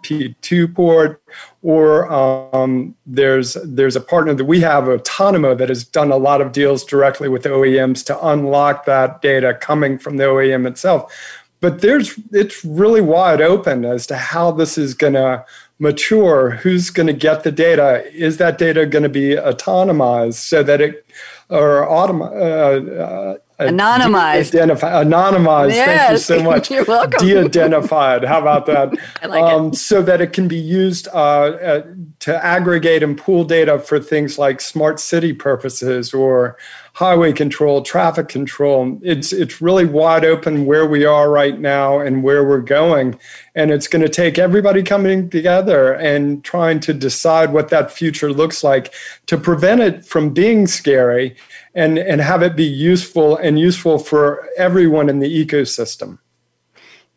P2 0.04 0.74
port, 0.74 1.22
or 1.62 2.12
um, 2.12 2.96
there's 3.06 3.58
there's 3.64 3.96
a 3.96 4.02
partner 4.02 4.34
that 4.34 4.46
we 4.46 4.62
have, 4.62 4.86
Otonomo, 4.86 5.58
that 5.58 5.70
has 5.70 5.84
done 5.84 6.12
a 6.12 6.18
lot 6.18 6.42
of 6.42 6.52
deals 6.52 6.84
directly 6.84 7.30
with 7.30 7.44
OEMs 7.44 8.06
to 8.06 8.28
unlock 8.28 8.86
that 8.86 9.22
data 9.22 9.54
coming 9.54 9.98
from 9.98 10.18
the 10.18 10.26
OEM 10.26 10.68
itself. 10.68 11.14
But 11.60 11.82
there's 11.82 12.20
it's 12.32 12.64
really 12.64 13.02
wide 13.02 13.42
open 13.42 13.86
as 13.86 14.06
to 14.08 14.18
how 14.18 14.52
this 14.52 14.78
is 14.78 14.94
going 14.94 15.14
to 15.14 15.46
mature. 15.80 16.52
Who's 16.52 16.90
going 16.90 17.08
to 17.08 17.14
get 17.14 17.44
the 17.44 17.52
data? 17.52 18.06
Is 18.14 18.38
that 18.38 18.58
data 18.58 18.86
going 18.86 19.04
to 19.04 19.10
be 19.10 19.36
autonomized 19.36 20.36
so 20.36 20.64
that 20.64 20.82
it 20.82 21.06
or 21.50 21.86
autom- 21.88 22.22
uh, 22.22 23.02
uh, 23.02 23.38
anonymized. 23.60 24.52
De- 24.52 24.60
anonymized. 24.60 25.74
Yes. 25.74 25.88
Thank 25.88 26.12
you 26.12 26.18
so 26.18 26.44
much. 26.52 26.72
You're 26.72 26.86
welcome. 26.86 27.26
De-identified. 27.26 28.24
How 28.24 28.40
about 28.40 28.66
that? 28.68 28.94
I 29.22 29.28
like 29.28 29.44
um, 29.44 29.68
it. 29.70 29.76
So 29.76 30.02
that 30.04 30.22
it 30.22 30.34
can 30.34 30.48
be 30.48 30.58
used 30.58 31.08
uh, 31.10 31.18
uh, 31.18 31.84
to 32.20 32.46
aggregate 32.46 33.04
and 33.04 33.18
pool 33.18 33.44
data 33.44 33.80
for 33.80 34.00
things 34.00 34.38
like 34.38 34.62
smart 34.62 35.00
city 35.00 35.34
purposes 35.34 36.14
or 36.14 36.58
highway 36.98 37.32
control, 37.32 37.84
traffic 37.84 38.28
control. 38.28 39.00
It's 39.04 39.32
it's 39.32 39.62
really 39.62 39.86
wide 39.86 40.26
open 40.26 40.66
where 40.66 40.88
we 40.88 41.06
are 41.06 41.30
right 41.30 41.60
now 41.60 42.00
and 42.00 42.24
where 42.24 42.44
we're 42.44 42.60
going, 42.60 43.20
and 43.54 43.70
it's 43.70 43.88
going 43.88 44.02
to 44.02 44.10
take 44.10 44.40
everybody 44.40 44.82
coming 44.82 45.30
together 45.30 45.94
and 45.94 46.44
trying 46.44 46.80
to 46.80 46.94
decide 46.96 47.54
what 47.54 47.70
that 47.70 47.92
future 47.92 48.34
looks 48.34 48.64
like 48.64 48.96
to 49.28 49.38
prevent 49.38 49.82
it 49.82 50.06
from 50.06 50.32
being 50.32 50.66
scary 50.66 51.36
and 51.76 52.00
and 52.00 52.20
have 52.20 52.42
it 52.42 52.56
be 52.56 52.64
useful 52.64 53.38
and 53.38 53.60
useful 53.60 54.00
for 54.00 54.50
everyone 54.58 55.08
in 55.08 55.20
the 55.20 55.46
ecosystem. 55.46 56.18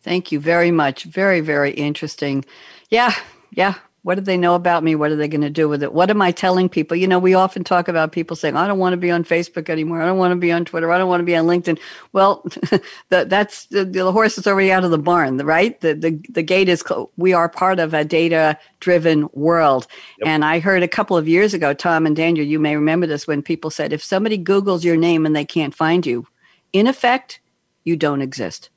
Thank 0.03 0.31
you 0.31 0.39
very 0.39 0.69
much. 0.69 1.05
Very 1.05 1.39
very 1.41 1.71
interesting. 1.71 2.45
Yeah, 2.91 3.15
yeah. 3.49 3.73
What 4.03 4.15
do 4.15 4.21
they 4.21 4.37
know 4.37 4.55
about 4.55 4.83
me? 4.83 4.95
What 4.95 5.11
are 5.11 5.15
they 5.15 5.27
going 5.27 5.41
to 5.41 5.49
do 5.51 5.69
with 5.69 5.83
it? 5.83 5.93
What 5.93 6.09
am 6.09 6.23
I 6.23 6.31
telling 6.31 6.69
people? 6.69 6.97
You 6.97 7.07
know, 7.07 7.19
we 7.19 7.35
often 7.35 7.63
talk 7.63 7.87
about 7.87 8.11
people 8.11 8.35
saying, 8.35 8.55
I 8.55 8.65
don't 8.65 8.79
want 8.79 8.93
to 8.93 8.97
be 8.97 9.11
on 9.11 9.23
Facebook 9.23 9.69
anymore. 9.69 10.01
I 10.01 10.05
don't 10.05 10.17
want 10.17 10.31
to 10.31 10.37
be 10.37 10.51
on 10.51 10.65
Twitter. 10.65 10.91
I 10.91 10.97
don't 10.97 11.07
want 11.07 11.19
to 11.19 11.25
be 11.25 11.35
on 11.35 11.45
LinkedIn. 11.45 11.77
Well, 12.11 12.41
the, 13.09 13.25
that's 13.25 13.65
the, 13.67 13.85
the, 13.85 14.11
horse 14.11 14.39
is 14.39 14.47
already 14.47 14.71
out 14.71 14.83
of 14.83 14.89
the 14.89 14.97
barn, 14.97 15.37
right? 15.37 15.79
The, 15.81 15.93
the, 15.93 16.19
the 16.29 16.41
gate 16.41 16.67
is, 16.67 16.81
closed. 16.81 17.11
we 17.17 17.33
are 17.33 17.47
part 17.47 17.79
of 17.79 17.93
a 17.93 18.03
data 18.03 18.57
driven 18.79 19.29
world. 19.33 19.85
Yep. 20.17 20.27
And 20.27 20.45
I 20.45 20.59
heard 20.59 20.81
a 20.81 20.87
couple 20.87 21.15
of 21.15 21.27
years 21.27 21.53
ago, 21.53 21.71
Tom 21.71 22.07
and 22.07 22.15
Daniel, 22.15 22.45
you 22.45 22.59
may 22.59 22.75
remember 22.75 23.05
this 23.05 23.27
when 23.27 23.43
people 23.43 23.69
said, 23.69 23.93
if 23.93 24.03
somebody 24.03 24.43
Googles 24.43 24.83
your 24.83 24.97
name 24.97 25.27
and 25.27 25.35
they 25.35 25.45
can't 25.45 25.75
find 25.75 26.07
you, 26.07 26.25
in 26.73 26.87
effect, 26.87 27.39
you 27.83 27.95
don't 27.95 28.21
exist. 28.21 28.71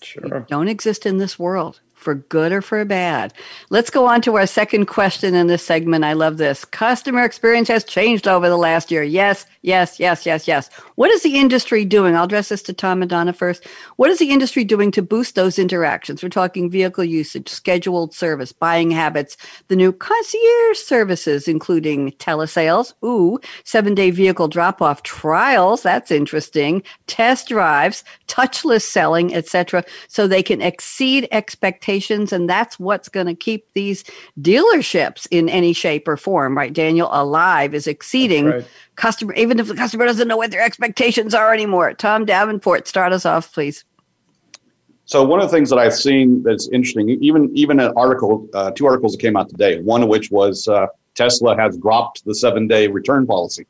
Sure. 0.00 0.24
You 0.24 0.46
don't 0.48 0.68
exist 0.68 1.04
in 1.04 1.18
this 1.18 1.38
world 1.38 1.80
for 1.98 2.14
good 2.14 2.52
or 2.52 2.62
for 2.62 2.84
bad. 2.84 3.34
Let's 3.70 3.90
go 3.90 4.06
on 4.06 4.22
to 4.22 4.36
our 4.36 4.46
second 4.46 4.86
question 4.86 5.34
in 5.34 5.48
this 5.48 5.62
segment. 5.62 6.04
I 6.04 6.12
love 6.14 6.38
this. 6.38 6.64
Customer 6.64 7.24
experience 7.24 7.68
has 7.68 7.84
changed 7.84 8.28
over 8.28 8.48
the 8.48 8.56
last 8.56 8.90
year. 8.90 9.02
Yes, 9.02 9.46
yes, 9.68 10.00
yes, 10.00 10.24
yes, 10.24 10.48
yes. 10.48 10.70
What 10.94 11.10
is 11.10 11.22
the 11.22 11.36
industry 11.36 11.84
doing? 11.84 12.16
I'll 12.16 12.24
address 12.24 12.48
this 12.48 12.62
to 12.62 12.72
Tom 12.72 13.00
Madonna 13.00 13.34
first. 13.34 13.66
What 13.96 14.10
is 14.10 14.18
the 14.18 14.30
industry 14.30 14.64
doing 14.64 14.90
to 14.92 15.02
boost 15.02 15.34
those 15.34 15.58
interactions? 15.58 16.22
We're 16.22 16.30
talking 16.30 16.70
vehicle 16.70 17.04
usage, 17.04 17.48
scheduled 17.48 18.14
service, 18.14 18.50
buying 18.50 18.90
habits, 18.90 19.36
the 19.68 19.76
new 19.76 19.92
concierge 19.92 20.78
services, 20.78 21.46
including 21.46 22.12
telesales, 22.12 22.94
ooh, 23.04 23.38
seven 23.64 23.94
day 23.94 24.10
vehicle 24.10 24.48
drop 24.48 24.80
off 24.80 25.02
trials. 25.02 25.82
That's 25.82 26.10
interesting. 26.10 26.82
Test 27.06 27.48
drives, 27.48 28.04
touchless 28.26 28.82
selling, 28.82 29.34
etc. 29.34 29.84
So 30.08 30.26
they 30.26 30.42
can 30.42 30.62
exceed 30.62 31.28
expectations. 31.30 32.32
And 32.32 32.48
that's 32.48 32.78
what's 32.78 33.10
going 33.10 33.26
to 33.26 33.34
keep 33.34 33.66
these 33.74 34.02
dealerships 34.40 35.26
in 35.30 35.50
any 35.50 35.74
shape 35.74 36.08
or 36.08 36.16
form, 36.16 36.56
right? 36.56 36.72
Daniel, 36.72 37.10
alive 37.12 37.74
is 37.74 37.86
exceeding 37.86 38.46
right. 38.46 38.66
customer, 38.96 39.34
even 39.34 39.57
if 39.60 39.68
the 39.68 39.74
customer 39.74 40.04
doesn't 40.06 40.28
know 40.28 40.36
what 40.36 40.50
their 40.50 40.62
expectations 40.62 41.34
are 41.34 41.52
anymore. 41.52 41.94
Tom 41.94 42.24
Davenport, 42.24 42.88
start 42.88 43.12
us 43.12 43.26
off, 43.26 43.52
please. 43.52 43.84
So 45.04 45.24
one 45.24 45.40
of 45.40 45.50
the 45.50 45.56
things 45.56 45.70
that 45.70 45.78
I've 45.78 45.94
seen 45.94 46.42
that's 46.42 46.68
interesting, 46.68 47.08
even 47.08 47.50
even 47.56 47.80
an 47.80 47.92
article, 47.96 48.46
uh, 48.52 48.72
two 48.72 48.86
articles 48.86 49.12
that 49.12 49.20
came 49.22 49.36
out 49.36 49.48
today. 49.48 49.80
One 49.80 50.02
of 50.02 50.08
which 50.08 50.30
was 50.30 50.68
uh, 50.68 50.86
Tesla 51.14 51.56
has 51.56 51.78
dropped 51.78 52.24
the 52.26 52.34
seven 52.34 52.68
day 52.68 52.88
return 52.88 53.26
policy 53.26 53.66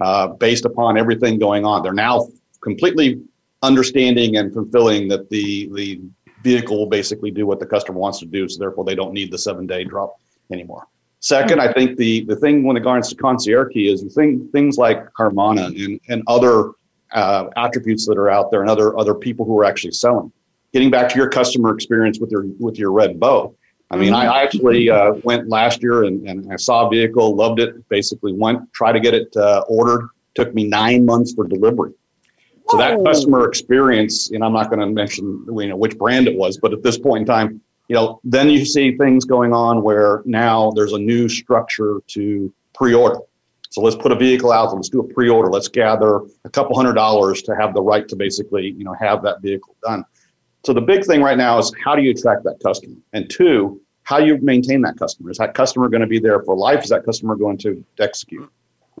uh, 0.00 0.28
based 0.28 0.66
upon 0.66 0.98
everything 0.98 1.38
going 1.38 1.64
on. 1.64 1.82
They're 1.82 1.94
now 1.94 2.28
completely 2.60 3.22
understanding 3.62 4.36
and 4.36 4.52
fulfilling 4.52 5.08
that 5.08 5.30
the 5.30 5.70
the 5.72 6.00
vehicle 6.42 6.76
will 6.76 6.90
basically 6.90 7.30
do 7.30 7.46
what 7.46 7.60
the 7.60 7.66
customer 7.66 7.98
wants 7.98 8.18
to 8.18 8.26
do. 8.26 8.46
So 8.46 8.58
therefore, 8.58 8.84
they 8.84 8.94
don't 8.94 9.14
need 9.14 9.30
the 9.30 9.38
seven 9.38 9.66
day 9.66 9.84
drop 9.84 10.20
anymore. 10.52 10.86
Second, 11.24 11.58
I 11.58 11.72
think 11.72 11.96
the 11.96 12.22
the 12.26 12.36
thing 12.36 12.64
when 12.64 12.76
it 12.76 12.82
comes 12.82 13.08
to 13.08 13.14
concierge 13.14 13.74
is 13.76 14.02
the 14.02 14.10
thing 14.10 14.46
things 14.52 14.76
like 14.76 15.10
Carvana 15.14 15.68
and 15.68 15.98
and 16.10 16.22
other 16.26 16.72
uh, 17.12 17.46
attributes 17.56 18.06
that 18.08 18.18
are 18.18 18.28
out 18.28 18.50
there 18.50 18.60
and 18.60 18.68
other 18.68 18.94
other 18.98 19.14
people 19.14 19.46
who 19.46 19.58
are 19.58 19.64
actually 19.64 19.92
selling. 19.92 20.30
Getting 20.74 20.90
back 20.90 21.08
to 21.08 21.16
your 21.16 21.30
customer 21.30 21.72
experience 21.72 22.20
with 22.20 22.30
your 22.30 22.44
with 22.58 22.78
your 22.78 22.92
red 22.92 23.18
bow. 23.18 23.56
I 23.90 23.96
mean, 23.96 24.12
I, 24.12 24.26
I 24.26 24.42
actually 24.42 24.90
uh, 24.90 25.14
went 25.22 25.48
last 25.48 25.82
year 25.82 26.04
and, 26.04 26.28
and 26.28 26.52
I 26.52 26.56
saw 26.56 26.86
a 26.86 26.90
vehicle, 26.90 27.34
loved 27.34 27.58
it. 27.58 27.88
Basically, 27.88 28.34
went 28.34 28.70
try 28.74 28.92
to 28.92 29.00
get 29.00 29.14
it 29.14 29.34
uh, 29.34 29.64
ordered. 29.66 30.10
Took 30.34 30.54
me 30.54 30.64
nine 30.64 31.06
months 31.06 31.32
for 31.32 31.48
delivery. 31.48 31.94
So 32.68 32.76
that 32.76 33.02
customer 33.02 33.48
experience, 33.48 34.30
and 34.30 34.44
I'm 34.44 34.52
not 34.52 34.68
going 34.68 34.80
to 34.80 34.88
mention 34.88 35.46
you 35.48 35.68
know 35.68 35.76
which 35.76 35.96
brand 35.96 36.28
it 36.28 36.36
was, 36.36 36.58
but 36.58 36.74
at 36.74 36.82
this 36.82 36.98
point 36.98 37.22
in 37.22 37.26
time, 37.26 37.62
you 37.88 37.94
know, 37.94 38.20
then 38.24 38.48
you 38.50 38.64
see 38.64 38.96
things 38.96 39.24
going 39.24 39.52
on 39.52 39.82
where 39.82 40.22
now 40.24 40.70
there's 40.74 40.92
a 40.92 40.98
new 40.98 41.28
structure 41.28 42.00
to 42.08 42.52
pre-order. 42.74 43.20
So 43.70 43.80
let's 43.80 43.96
put 43.96 44.12
a 44.12 44.14
vehicle 44.14 44.52
out. 44.52 44.74
Let's 44.74 44.88
do 44.88 45.00
a 45.00 45.14
pre-order. 45.14 45.50
Let's 45.50 45.68
gather 45.68 46.20
a 46.44 46.50
couple 46.50 46.76
hundred 46.76 46.94
dollars 46.94 47.42
to 47.42 47.56
have 47.56 47.74
the 47.74 47.82
right 47.82 48.06
to 48.08 48.16
basically, 48.16 48.70
you 48.70 48.84
know, 48.84 48.94
have 48.94 49.22
that 49.22 49.42
vehicle 49.42 49.76
done. 49.82 50.04
So 50.64 50.72
the 50.72 50.80
big 50.80 51.04
thing 51.04 51.22
right 51.22 51.36
now 51.36 51.58
is 51.58 51.72
how 51.84 51.94
do 51.94 52.02
you 52.02 52.12
attract 52.12 52.44
that 52.44 52.58
customer? 52.64 52.94
And 53.12 53.28
two, 53.28 53.82
how 54.04 54.18
you 54.18 54.38
maintain 54.40 54.80
that 54.82 54.96
customer? 54.96 55.30
Is 55.30 55.38
that 55.38 55.54
customer 55.54 55.88
going 55.88 56.02
to 56.02 56.06
be 56.06 56.18
there 56.18 56.40
for 56.44 56.56
life? 56.56 56.84
Is 56.84 56.90
that 56.90 57.04
customer 57.04 57.34
going 57.36 57.58
to 57.58 57.84
execute? 57.98 58.48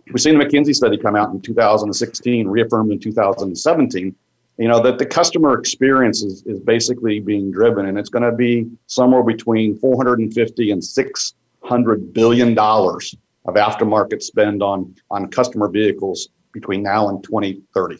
We've 0.06 0.20
seen 0.20 0.38
the 0.38 0.44
McKinsey 0.44 0.74
study 0.74 0.98
come 0.98 1.16
out 1.16 1.32
in 1.32 1.40
2016, 1.40 2.48
reaffirmed 2.48 2.92
in 2.92 2.98
2017, 2.98 4.14
you 4.58 4.68
know, 4.68 4.80
that 4.80 4.98
the 4.98 5.06
customer 5.06 5.58
experience 5.58 6.22
is, 6.22 6.42
is 6.46 6.60
basically 6.60 7.20
being 7.20 7.50
driven 7.50 7.86
and 7.86 7.98
it's 7.98 8.08
going 8.08 8.22
to 8.22 8.32
be 8.32 8.70
somewhere 8.86 9.22
between 9.22 9.76
450 9.78 10.70
and 10.70 10.84
600 10.84 12.12
billion 12.12 12.54
dollars 12.54 13.14
of 13.46 13.56
aftermarket 13.56 14.22
spend 14.22 14.62
on, 14.62 14.94
on 15.10 15.28
customer 15.28 15.68
vehicles 15.68 16.28
between 16.52 16.82
now 16.82 17.08
and 17.08 17.22
2030. 17.24 17.98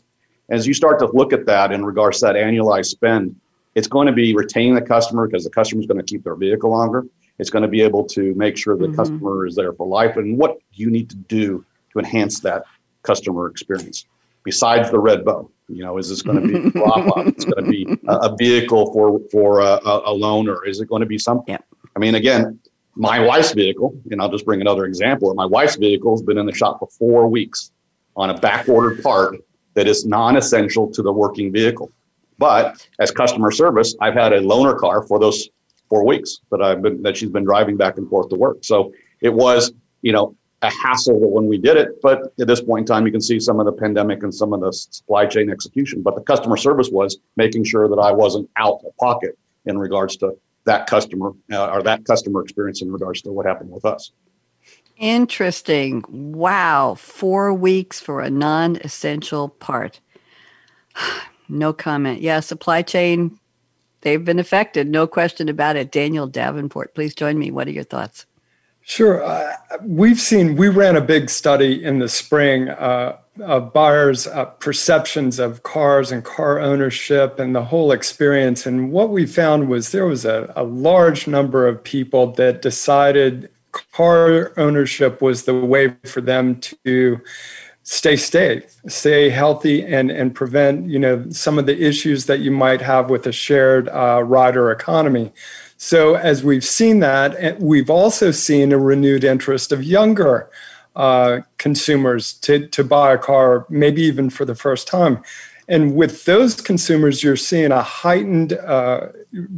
As 0.49 0.66
you 0.66 0.75
start 0.75 0.99
to 1.00 1.06
look 1.06 1.32
at 1.32 1.46
that 1.46 1.73
in 1.73 1.84
regards 1.84 2.20
to 2.20 2.26
that 2.26 2.37
annualized 2.37 2.87
spend, 2.87 3.34
it's 3.75 3.88
going 3.88 4.06
to 4.06 4.12
be 4.12 4.34
retaining 4.34 4.75
the 4.75 4.82
customer 4.82 5.26
because 5.26 5.44
the 5.44 5.50
customer 5.50 5.80
is 5.80 5.87
going 5.87 5.99
to 5.99 6.04
keep 6.04 6.23
their 6.23 6.37
vehicle 6.37 6.70
longer. 6.70 7.04
It's 7.38 7.50
going 7.50 7.62
to 7.62 7.68
be 7.68 7.80
able 7.80 8.04
to 8.04 8.32
make 8.34 8.56
sure 8.56 8.76
the 8.76 8.87
mm-hmm. 8.87 8.96
customer 8.96 9.46
is 9.46 9.56
there 9.56 9.73
for 9.73 9.87
life. 9.87 10.16
And 10.16 10.38
what 10.38 10.58
you 10.73 10.90
need 10.90 11.11
to 11.11 11.16
do 11.16 11.64
to 11.92 11.99
enhance 11.99 12.40
that 12.40 12.64
customer 13.02 13.49
experience. 13.49 14.06
Besides 14.44 14.90
the 14.90 14.99
red 14.99 15.25
bow, 15.25 15.50
you 15.68 15.83
know, 15.83 15.99
is 15.99 16.09
this 16.09 16.23
going 16.23 16.40
to 16.40 16.47
be 16.47 16.71
drop 16.78 17.06
off? 17.16 17.26
It's 17.26 17.44
going 17.44 17.64
to 17.64 17.71
be 17.71 17.87
a, 18.09 18.16
a, 18.16 18.37
vehicle 18.37 18.92
for 18.92 19.21
for 19.30 19.61
a, 19.61 19.78
a 19.85 20.12
loaner. 20.12 20.59
Is 20.66 20.80
it 20.80 20.88
going 20.88 21.00
to 21.00 21.06
be 21.06 21.18
something? 21.18 21.54
Yeah. 21.54 21.59
I 21.97 21.99
mean, 21.99 22.14
again, 22.14 22.59
my 22.97 23.18
wife's 23.18 23.52
vehicle, 23.52 23.99
and 24.11 24.21
I'll 24.21 24.30
just 24.30 24.44
bring 24.44 24.61
another 24.61 24.85
example. 24.85 25.33
My 25.35 25.47
wife's 25.47 25.76
vehicle 25.76 26.12
has 26.12 26.23
been 26.23 26.38
in 26.38 26.47
the 26.47 26.54
shop 26.54 26.78
for 26.78 26.88
four 26.99 27.28
weeks 27.28 27.73
on 28.16 28.30
a 28.30 28.38
back 28.38 28.68
ordered 28.68 29.02
part 29.02 29.37
that 29.75 29.88
is 29.88 30.06
non-essential 30.06 30.90
to 30.92 31.02
the 31.02 31.12
working 31.12 31.52
vehicle. 31.52 31.90
But 32.38 32.87
as 33.00 33.11
customer 33.11 33.50
service, 33.50 33.94
I've 34.00 34.14
had 34.14 34.33
a 34.33 34.40
loaner 34.40 34.76
car 34.76 35.02
for 35.02 35.18
those 35.18 35.49
four 35.88 36.06
weeks 36.06 36.40
that 36.50 36.62
I've 36.62 36.83
been 36.83 37.02
that 37.02 37.16
she's 37.16 37.30
been 37.30 37.44
driving 37.44 37.76
back 37.76 37.99
and 37.99 38.09
forth 38.09 38.28
to 38.30 38.37
work. 38.37 38.59
So 38.62 38.92
it 39.21 39.33
was, 39.33 39.73
you 40.02 40.12
know, 40.12 40.37
a 40.64 40.71
hassle 40.71 41.18
when 41.30 41.47
we 41.47 41.59
did 41.59 41.76
it. 41.76 42.00
But 42.02 42.33
at 42.40 42.47
this 42.47 42.61
point 42.61 42.83
in 42.83 42.87
time, 42.87 43.06
you 43.06 43.12
can 43.12 43.21
see 43.21 43.38
some 43.38 43.61
of 43.61 43.66
the 43.66 43.73
pandemic 43.73 44.23
and 44.23 44.35
some 44.35 44.52
of 44.52 44.61
the 44.61 44.73
supply 44.73 45.26
chain 45.26 45.50
execution. 45.50 46.02
But 46.02 46.14
the 46.14 46.23
customer 46.23 46.56
service 46.56 46.88
was 46.90 47.18
making 47.37 47.64
sure 47.64 47.88
that 47.88 47.99
I 47.99 48.12
wasn't 48.12 48.49
out 48.56 48.80
of 48.85 48.97
pocket 48.97 49.38
in 49.66 49.78
regards 49.78 50.16
to 50.18 50.37
that 50.64 50.87
customer 50.87 51.33
uh, 51.52 51.71
or 51.71 51.83
that 51.83 52.04
customer 52.04 52.42
experience 52.42 52.80
in 52.83 52.90
regards 52.90 53.21
to 53.23 53.33
what 53.33 53.47
happened 53.47 53.71
with 53.71 53.85
us. 53.85 54.12
Interesting. 54.97 56.04
Wow. 56.09 56.94
Four 56.94 57.52
weeks 57.52 58.00
for 58.00 58.21
a 58.21 58.30
non 58.30 58.76
essential 58.76 59.49
part. 59.49 60.00
no 61.49 61.73
comment. 61.73 62.23
Yeah, 62.23 62.40
supply 62.40 62.83
chain, 62.83 63.38
they've 64.00 64.25
been 64.25 64.38
affected. 64.38 64.88
No 64.88 65.06
question 65.06 65.49
about 65.49 65.76
it. 65.76 65.92
Daniel 65.92 66.26
Davenport, 66.26 66.94
please 66.94 67.14
join 67.14 67.38
me. 67.38 67.50
What 67.50 67.68
are 67.68 67.73
your 67.73 67.85
thoughts? 67.85 68.25
Sure. 68.87 69.25
Uh, 69.25 69.57
we've 69.83 70.21
seen, 70.21 70.57
we 70.57 70.69
ran 70.69 70.95
a 70.95 71.00
big 71.00 71.31
study 71.31 71.83
in 71.83 72.00
the 72.00 72.09
spring 72.09 72.69
uh, 72.69 73.17
of 73.41 73.73
buyers' 73.73 74.26
uh, 74.26 74.45
perceptions 74.45 75.38
of 75.38 75.62
cars 75.62 76.12
and 76.12 76.23
car 76.23 76.61
ownership 76.61 77.38
and 77.38 77.55
the 77.55 77.64
whole 77.64 77.93
experience. 77.93 78.67
And 78.67 78.93
what 78.93 79.09
we 79.09 79.25
found 79.25 79.69
was 79.71 79.91
there 79.91 80.07
was 80.07 80.26
a, 80.26 80.53
a 80.55 80.64
large 80.64 81.26
number 81.26 81.67
of 81.67 81.83
people 81.83 82.33
that 82.33 82.61
decided 82.61 83.49
car 83.93 84.53
ownership 84.59 85.23
was 85.23 85.45
the 85.45 85.55
way 85.55 85.97
for 86.05 86.21
them 86.21 86.61
to 86.85 87.21
stay 87.83 88.17
safe, 88.17 88.81
stay 88.87 89.31
healthy, 89.31 89.85
and 89.85 90.11
and 90.11 90.35
prevent 90.35 90.87
you 90.88 90.99
know 90.99 91.29
some 91.31 91.59
of 91.59 91.67
the 91.67 91.83
issues 91.85 92.26
that 92.26 92.41
you 92.41 92.50
might 92.50 92.81
have 92.81 93.11
with 93.11 93.26
a 93.26 93.33
shared 93.33 93.88
uh, 93.88 94.23
rider 94.25 94.71
economy. 94.71 95.33
So, 95.85 96.14
as 96.14 96.43
we've 96.43 96.64
seen 96.64 97.00
that, 97.00 97.35
eh, 97.37 97.57
we've 97.59 97.91
also 97.91 98.31
seen 98.31 98.73
a 98.73 98.79
renewed 98.79 99.23
interest 99.23 99.71
of 99.71 99.85
younger 99.85 100.49
uh, 100.97 101.41
consumers 101.59 102.33
to, 102.38 102.67
to 102.69 102.83
buy 102.83 103.12
a 103.12 103.19
car, 103.19 103.67
maybe 103.69 104.00
even 104.00 104.31
for 104.31 104.47
the 104.47 104.55
first 104.55 104.88
time. 104.88 105.23
And 105.69 105.95
with 105.95 106.25
those 106.25 106.59
consumers, 106.62 107.23
you're 107.23 107.37
seeing 107.37 107.71
a 107.71 107.83
heightened 107.83 108.55
uh, 108.55 109.09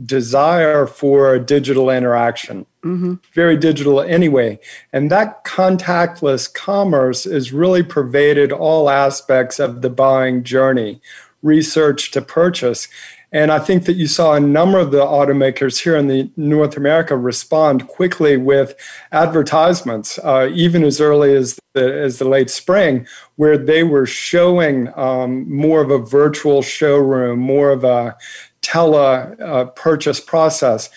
desire 0.04 0.88
for 0.88 1.38
digital 1.38 1.90
interaction, 1.90 2.66
mm-hmm. 2.82 3.14
very 3.32 3.56
digital 3.56 4.00
anyway. 4.00 4.58
And 4.92 5.12
that 5.12 5.44
contactless 5.44 6.52
commerce 6.52 7.24
is 7.24 7.52
really 7.52 7.84
pervaded 7.84 8.50
all 8.50 8.90
aspects 8.90 9.60
of 9.60 9.80
the 9.80 9.90
buying 9.90 10.42
journey, 10.42 11.00
research 11.44 12.10
to 12.10 12.20
purchase. 12.20 12.88
And 13.32 13.50
I 13.50 13.58
think 13.58 13.84
that 13.86 13.94
you 13.94 14.06
saw 14.06 14.34
a 14.34 14.40
number 14.40 14.78
of 14.78 14.92
the 14.92 15.04
automakers 15.04 15.82
here 15.82 15.96
in 15.96 16.06
the 16.06 16.30
North 16.36 16.76
America 16.76 17.16
respond 17.16 17.88
quickly 17.88 18.36
with 18.36 18.74
advertisements, 19.10 20.18
uh, 20.22 20.48
even 20.52 20.84
as 20.84 21.00
early 21.00 21.34
as 21.34 21.58
the, 21.74 21.92
as 21.92 22.18
the 22.18 22.24
late 22.24 22.50
spring, 22.50 23.06
where 23.34 23.58
they 23.58 23.82
were 23.82 24.06
showing 24.06 24.96
um, 24.96 25.52
more 25.52 25.80
of 25.80 25.90
a 25.90 25.98
virtual 25.98 26.62
showroom, 26.62 27.40
more 27.40 27.70
of 27.70 27.82
a 27.82 28.16
tele 28.62 29.36
uh, 29.42 29.64
purchase 29.66 30.20
process. 30.20 30.88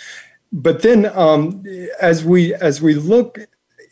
But 0.51 0.81
then, 0.81 1.05
um, 1.17 1.63
as 2.01 2.23
we 2.23 2.55
as 2.55 2.81
we 2.81 2.95
look 2.95 3.39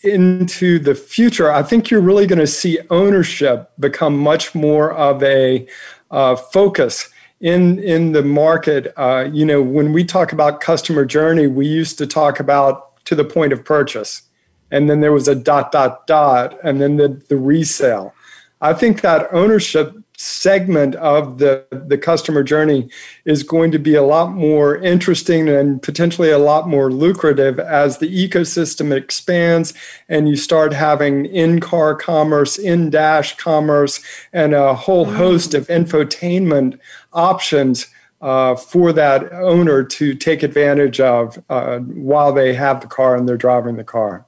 into 0.03 0.79
the 0.79 0.95
future, 0.95 1.51
I 1.51 1.63
think 1.63 1.89
you're 1.89 2.01
really 2.01 2.25
going 2.27 2.39
to 2.39 2.47
see 2.47 2.79
ownership 2.89 3.71
become 3.79 4.17
much 4.17 4.55
more 4.55 4.91
of 4.93 5.21
a 5.21 5.67
uh, 6.09 6.35
focus 6.35 7.09
in 7.39 7.79
in 7.79 8.13
the 8.13 8.23
market, 8.23 8.93
uh, 8.97 9.29
you 9.31 9.45
know, 9.45 9.61
when 9.61 9.93
we 9.93 10.03
talk 10.03 10.31
about 10.31 10.61
customer 10.61 11.05
journey, 11.05 11.47
we 11.47 11.67
used 11.67 11.97
to 11.99 12.07
talk 12.07 12.39
about 12.39 13.03
to 13.05 13.15
the 13.15 13.23
point 13.23 13.53
of 13.53 13.63
purchase, 13.63 14.23
and 14.71 14.89
then 14.89 15.01
there 15.01 15.11
was 15.11 15.27
a 15.27 15.35
dot 15.35 15.71
dot 15.71 16.07
dot, 16.07 16.57
and 16.63 16.81
then 16.81 16.97
the 16.97 17.09
the 17.29 17.37
resale. 17.37 18.13
I 18.59 18.73
think 18.73 19.01
that 19.01 19.27
ownership 19.31 19.93
segment 20.17 20.95
of 20.95 21.37
the, 21.37 21.63
the 21.71 21.97
customer 21.97 22.41
journey 22.41 22.89
is 23.25 23.43
going 23.43 23.71
to 23.71 23.77
be 23.77 23.93
a 23.93 24.01
lot 24.01 24.31
more 24.31 24.75
interesting 24.77 25.47
and 25.47 25.81
potentially 25.81 26.31
a 26.31 26.39
lot 26.39 26.67
more 26.67 26.91
lucrative 26.91 27.59
as 27.59 27.99
the 27.99 28.27
ecosystem 28.27 28.91
expands 28.91 29.75
and 30.09 30.27
you 30.27 30.35
start 30.35 30.73
having 30.73 31.25
in 31.27 31.59
car 31.59 31.93
commerce, 31.95 32.57
in 32.57 32.89
dash 32.89 33.37
commerce, 33.37 34.03
and 34.33 34.55
a 34.55 34.73
whole 34.73 35.05
host 35.05 35.53
of 35.53 35.67
infotainment 35.67 36.79
options. 37.13 37.87
Uh, 38.19 38.55
for 38.55 38.91
that 38.91 39.31
owner 39.31 39.83
to 39.83 40.15
take 40.15 40.41
advantage 40.41 40.99
of 40.99 41.37
uh, 41.51 41.77
while 41.77 42.33
they 42.33 42.51
have 42.51 42.81
the 42.81 42.87
car 42.87 43.15
and 43.15 43.29
they're 43.29 43.37
driving 43.37 43.75
the 43.75 43.83
car. 43.83 44.25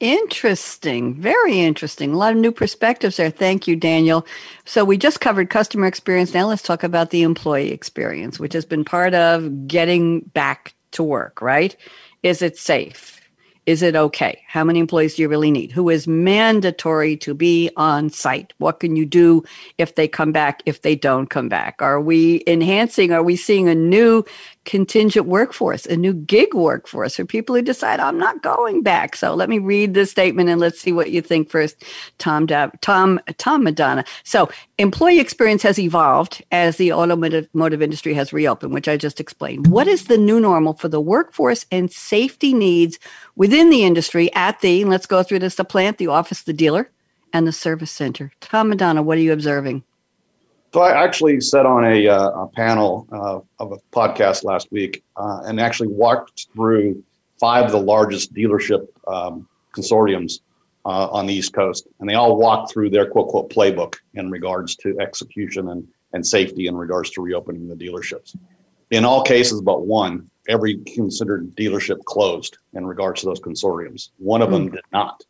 Interesting. 0.00 1.14
Very 1.14 1.60
interesting. 1.60 2.12
A 2.12 2.16
lot 2.18 2.32
of 2.32 2.38
new 2.38 2.52
perspectives 2.52 3.16
there. 3.16 3.30
Thank 3.30 3.66
you, 3.66 3.76
Daniel. 3.76 4.26
So 4.64 4.84
we 4.84 4.98
just 4.98 5.20
covered 5.20 5.50
customer 5.50 5.86
experience. 5.86 6.34
Now 6.34 6.48
let's 6.48 6.62
talk 6.62 6.82
about 6.82 7.10
the 7.10 7.22
employee 7.22 7.70
experience, 7.72 8.38
which 8.38 8.52
has 8.52 8.66
been 8.66 8.84
part 8.84 9.14
of 9.14 9.66
getting 9.66 10.20
back 10.20 10.74
to 10.92 11.02
work, 11.02 11.40
right? 11.40 11.76
Is 12.22 12.42
it 12.42 12.58
safe? 12.58 13.20
Is 13.66 13.80
it 13.80 13.96
okay? 13.96 14.42
How 14.46 14.62
many 14.62 14.78
employees 14.78 15.14
do 15.14 15.22
you 15.22 15.28
really 15.28 15.50
need? 15.50 15.72
Who 15.72 15.88
is 15.88 16.06
mandatory 16.06 17.16
to 17.18 17.32
be 17.32 17.70
on 17.76 18.10
site? 18.10 18.52
What 18.58 18.80
can 18.80 18.94
you 18.94 19.06
do 19.06 19.42
if 19.78 19.94
they 19.94 20.06
come 20.06 20.32
back, 20.32 20.62
if 20.66 20.82
they 20.82 20.94
don't 20.94 21.30
come 21.30 21.48
back? 21.48 21.80
Are 21.80 21.98
we 21.98 22.44
enhancing? 22.46 23.10
Are 23.12 23.22
we 23.22 23.36
seeing 23.36 23.66
a 23.68 23.74
new 23.74 24.22
contingent 24.66 25.26
workforce, 25.26 25.86
a 25.86 25.96
new 25.96 26.12
gig 26.12 26.52
workforce 26.54 27.16
for 27.16 27.24
people 27.24 27.54
who 27.54 27.62
decide 27.62 28.00
I'm 28.00 28.18
not 28.18 28.42
going 28.42 28.82
back? 28.82 29.16
So 29.16 29.34
let 29.34 29.48
me 29.48 29.58
read 29.58 29.94
this 29.94 30.10
statement 30.10 30.50
and 30.50 30.60
let's 30.60 30.80
see 30.80 30.92
what 30.92 31.10
you 31.10 31.22
think 31.22 31.48
first, 31.48 31.82
Tom, 32.18 32.46
Tom, 32.46 33.18
Tom 33.38 33.64
Madonna. 33.64 34.04
So 34.24 34.50
employee 34.76 35.20
experience 35.20 35.62
has 35.62 35.78
evolved 35.78 36.42
as 36.52 36.76
the 36.76 36.92
automotive 36.92 37.82
industry 37.82 38.12
has 38.12 38.30
reopened, 38.30 38.74
which 38.74 38.88
I 38.88 38.98
just 38.98 39.20
explained. 39.20 39.68
What 39.68 39.88
is 39.88 40.04
the 40.04 40.18
new 40.18 40.38
normal 40.38 40.74
for 40.74 40.88
the 40.88 41.00
workforce 41.00 41.64
and 41.70 41.90
safety 41.90 42.52
needs 42.52 42.98
within 43.36 43.53
the 43.54 43.84
industry 43.84 44.32
at 44.34 44.60
the, 44.60 44.84
let's 44.84 45.06
go 45.06 45.22
through 45.22 45.40
this, 45.40 45.54
the 45.54 45.64
plant, 45.64 45.98
the 45.98 46.08
office, 46.08 46.42
the 46.42 46.52
dealer, 46.52 46.90
and 47.32 47.46
the 47.46 47.52
service 47.52 47.90
center. 47.90 48.32
Tom 48.40 48.68
Madonna, 48.68 49.02
what 49.02 49.18
are 49.18 49.22
you 49.22 49.32
observing? 49.32 49.84
So 50.72 50.80
I 50.80 51.04
actually 51.04 51.40
sat 51.40 51.66
on 51.66 51.84
a, 51.84 52.08
uh, 52.08 52.30
a 52.30 52.48
panel 52.48 53.06
uh, 53.12 53.40
of 53.62 53.72
a 53.72 53.76
podcast 53.92 54.42
last 54.42 54.72
week 54.72 55.04
uh, 55.16 55.42
and 55.44 55.60
actually 55.60 55.88
walked 55.88 56.48
through 56.52 57.02
five 57.38 57.66
of 57.66 57.70
the 57.70 57.80
largest 57.80 58.34
dealership 58.34 58.86
um, 59.06 59.48
consortiums 59.72 60.40
uh, 60.84 61.08
on 61.10 61.26
the 61.26 61.34
East 61.34 61.52
Coast, 61.52 61.86
and 62.00 62.08
they 62.08 62.14
all 62.14 62.36
walked 62.36 62.72
through 62.72 62.90
their 62.90 63.06
quote 63.06 63.28
quote 63.28 63.50
playbook 63.50 63.96
in 64.14 64.30
regards 64.30 64.76
to 64.76 64.98
execution 65.00 65.68
and, 65.68 65.86
and 66.12 66.26
safety 66.26 66.66
in 66.66 66.76
regards 66.76 67.10
to 67.10 67.22
reopening 67.22 67.68
the 67.68 67.74
dealerships. 67.74 68.36
In 68.90 69.04
all 69.04 69.22
cases, 69.22 69.60
but 69.60 69.86
one, 69.86 70.28
every 70.48 70.78
considered 70.78 71.54
dealership 71.56 72.04
closed 72.04 72.58
in 72.74 72.86
regards 72.86 73.20
to 73.20 73.26
those 73.26 73.40
consortiums. 73.40 74.10
One 74.18 74.42
of 74.42 74.48
mm. 74.48 74.52
them 74.52 74.70
did 74.70 74.84
not. 74.92 75.22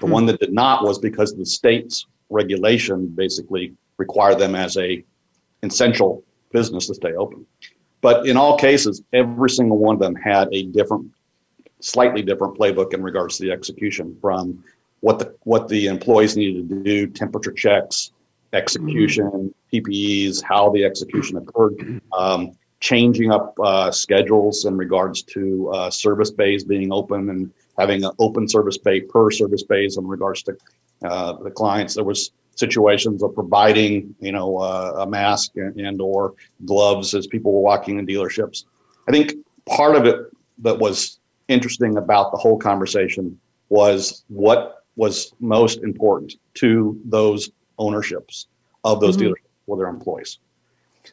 The 0.00 0.06
mm. 0.06 0.10
one 0.10 0.26
that 0.26 0.40
did 0.40 0.52
not 0.52 0.84
was 0.84 0.98
because 0.98 1.34
the 1.34 1.46
state's 1.46 2.06
regulation 2.30 3.06
basically 3.06 3.74
required 3.98 4.38
them 4.38 4.54
as 4.54 4.76
a 4.76 5.04
essential 5.62 6.22
business 6.52 6.86
to 6.86 6.94
stay 6.94 7.14
open. 7.14 7.46
But 8.00 8.26
in 8.26 8.36
all 8.36 8.58
cases, 8.58 9.02
every 9.12 9.50
single 9.50 9.78
one 9.78 9.94
of 9.94 10.00
them 10.00 10.14
had 10.14 10.48
a 10.52 10.64
different, 10.64 11.10
slightly 11.80 12.22
different 12.22 12.58
playbook 12.58 12.92
in 12.92 13.02
regards 13.02 13.38
to 13.38 13.44
the 13.44 13.50
execution 13.50 14.16
from 14.20 14.62
what 15.00 15.18
the 15.18 15.34
what 15.44 15.68
the 15.68 15.86
employees 15.86 16.36
needed 16.36 16.68
to 16.68 16.82
do, 16.82 17.06
temperature 17.06 17.52
checks, 17.52 18.12
execution, 18.52 19.30
mm. 19.30 19.54
PPEs, 19.72 20.42
how 20.42 20.70
the 20.70 20.84
execution 20.84 21.36
occurred. 21.36 22.00
Um, 22.16 22.52
changing 22.84 23.32
up 23.32 23.54
uh, 23.60 23.90
schedules 23.90 24.66
in 24.66 24.76
regards 24.76 25.22
to 25.22 25.70
uh, 25.70 25.88
service 25.88 26.30
bays 26.30 26.64
being 26.64 26.92
open 26.92 27.30
and 27.30 27.50
having 27.78 28.04
an 28.04 28.10
open 28.18 28.46
service 28.46 28.76
bay 28.76 29.00
per 29.00 29.30
service 29.30 29.62
bays 29.62 29.96
in 29.96 30.06
regards 30.06 30.42
to 30.42 30.54
uh, 31.02 31.32
the 31.42 31.50
clients. 31.50 31.94
There 31.94 32.04
was 32.04 32.32
situations 32.56 33.22
of 33.22 33.34
providing, 33.34 34.14
you 34.20 34.32
know, 34.32 34.58
uh, 34.58 34.96
a 34.98 35.06
mask 35.06 35.52
and, 35.56 35.80
and, 35.80 35.98
or 35.98 36.34
gloves 36.66 37.14
as 37.14 37.26
people 37.26 37.54
were 37.54 37.62
walking 37.62 37.98
in 37.98 38.06
dealerships. 38.06 38.66
I 39.08 39.12
think 39.12 39.32
part 39.64 39.96
of 39.96 40.04
it 40.04 40.18
that 40.58 40.78
was 40.78 41.20
interesting 41.48 41.96
about 41.96 42.32
the 42.32 42.38
whole 42.38 42.58
conversation 42.58 43.40
was 43.70 44.24
what 44.28 44.84
was 44.96 45.32
most 45.40 45.78
important 45.78 46.34
to 46.56 47.00
those 47.06 47.48
ownerships 47.78 48.48
of 48.84 49.00
those 49.00 49.16
mm-hmm. 49.16 49.28
dealerships 49.28 49.54
for 49.64 49.78
their 49.78 49.88
employees. 49.88 50.38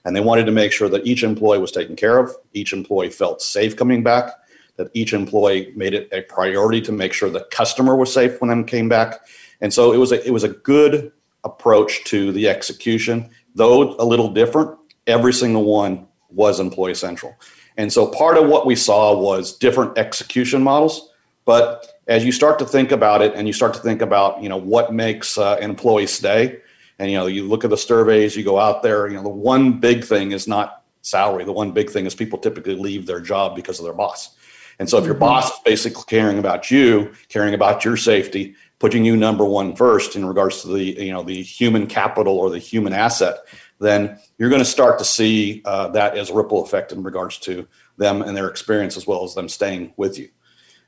And 0.06 0.16
they 0.16 0.22
wanted 0.22 0.46
to 0.46 0.52
make 0.52 0.72
sure 0.72 0.90
that 0.90 1.06
each 1.06 1.24
employee 1.24 1.60
was 1.60 1.72
taken 1.72 1.96
care 1.96 2.18
of, 2.18 2.36
each 2.54 2.74
employee 2.74 3.10
felt 3.10 3.42
safe 3.42 3.76
coming 3.76 4.04
back, 4.04 4.32
that 4.78 4.90
each 4.94 5.14
employee 5.14 5.72
made 5.76 5.94
it 5.94 6.10
a 6.12 6.22
priority 6.22 6.82
to 6.82 6.92
make 6.92 7.14
sure 7.14 7.30
the 7.30 7.46
customer 7.52 7.96
was 7.96 8.14
safe 8.14 8.40
when 8.42 8.50
they 8.50 8.64
came 8.64 8.90
back. 8.90 9.20
And 9.60 9.74
so 9.74 9.94
it 9.94 9.98
was 9.98 10.12
a, 10.12 10.26
it 10.26 10.32
was 10.32 10.44
a 10.44 10.50
good 10.50 11.12
approach 11.44 12.04
to 12.06 12.32
the 12.32 12.50
execution, 12.50 13.30
though 13.56 13.96
a 13.98 14.06
little 14.06 14.30
different. 14.30 14.78
Every 15.08 15.34
single 15.34 15.66
one 15.66 16.08
was 16.30 16.60
employee 16.60 16.96
central. 16.96 17.36
And 17.78 17.92
so 17.92 18.08
part 18.08 18.38
of 18.38 18.48
what 18.48 18.66
we 18.66 18.76
saw 18.76 19.18
was 19.18 19.58
different 19.58 19.98
execution 19.98 20.62
models. 20.62 21.10
But 21.46 21.88
as 22.08 22.24
you 22.26 22.32
start 22.32 22.60
to 22.60 22.66
think 22.66 22.92
about 22.92 23.22
it 23.22 23.34
and 23.36 23.48
you 23.48 23.54
start 23.54 23.74
to 23.74 23.80
think 23.80 24.02
about, 24.02 24.42
you 24.42 24.50
know, 24.50 24.58
what 24.58 24.94
makes 24.94 25.38
uh, 25.38 25.56
an 25.56 25.70
employee 25.72 26.08
stay, 26.08 26.61
and 27.02 27.10
you 27.10 27.18
know, 27.18 27.26
you 27.26 27.48
look 27.48 27.64
at 27.64 27.72
the 27.72 27.78
surveys, 27.78 28.36
you 28.36 28.44
go 28.44 28.60
out 28.60 28.84
there. 28.84 29.08
You 29.08 29.16
know, 29.16 29.24
the 29.24 29.30
one 29.30 29.80
big 29.80 30.04
thing 30.04 30.34
is 30.34 30.48
not 30.48 30.84
salary. 31.02 31.44
The 31.44 31.52
one 31.52 31.72
big 31.72 31.90
thing 31.90 32.06
is 32.06 32.14
people 32.14 32.38
typically 32.38 32.76
leave 32.76 33.08
their 33.08 33.20
job 33.20 33.56
because 33.56 33.80
of 33.80 33.86
their 33.86 33.94
boss. 33.94 34.36
And 34.78 34.88
so, 34.88 35.00
if 35.00 35.06
your 35.06 35.16
mm-hmm. 35.16 35.22
boss 35.22 35.52
is 35.52 35.60
basically 35.66 36.04
caring 36.08 36.38
about 36.38 36.70
you, 36.70 37.12
caring 37.28 37.56
about 37.56 37.84
your 37.84 37.98
safety, 37.98 38.54
putting 38.78 39.04
you 39.04 39.18
number 39.18 39.44
one 39.44 39.76
first 39.76 40.16
in 40.16 40.28
regards 40.28 40.62
to 40.62 40.68
the 40.68 40.84
you 40.84 41.12
know 41.12 41.24
the 41.24 41.42
human 41.42 41.88
capital 41.88 42.38
or 42.38 42.52
the 42.52 42.60
human 42.60 42.94
asset, 42.94 43.40
then 43.80 44.20
you're 44.38 44.50
going 44.50 44.62
to 44.62 44.66
start 44.66 45.00
to 45.00 45.06
see 45.06 45.64
uh, 45.66 45.88
that 45.88 46.16
as 46.16 46.30
a 46.30 46.36
ripple 46.36 46.64
effect 46.64 46.92
in 46.92 47.02
regards 47.02 47.40
to 47.40 47.68
them 47.98 48.22
and 48.22 48.38
their 48.38 48.48
experience 48.48 48.96
as 48.96 49.08
well 49.08 49.24
as 49.24 49.34
them 49.34 49.50
staying 49.50 49.92
with 49.98 50.20
you. 50.20 50.30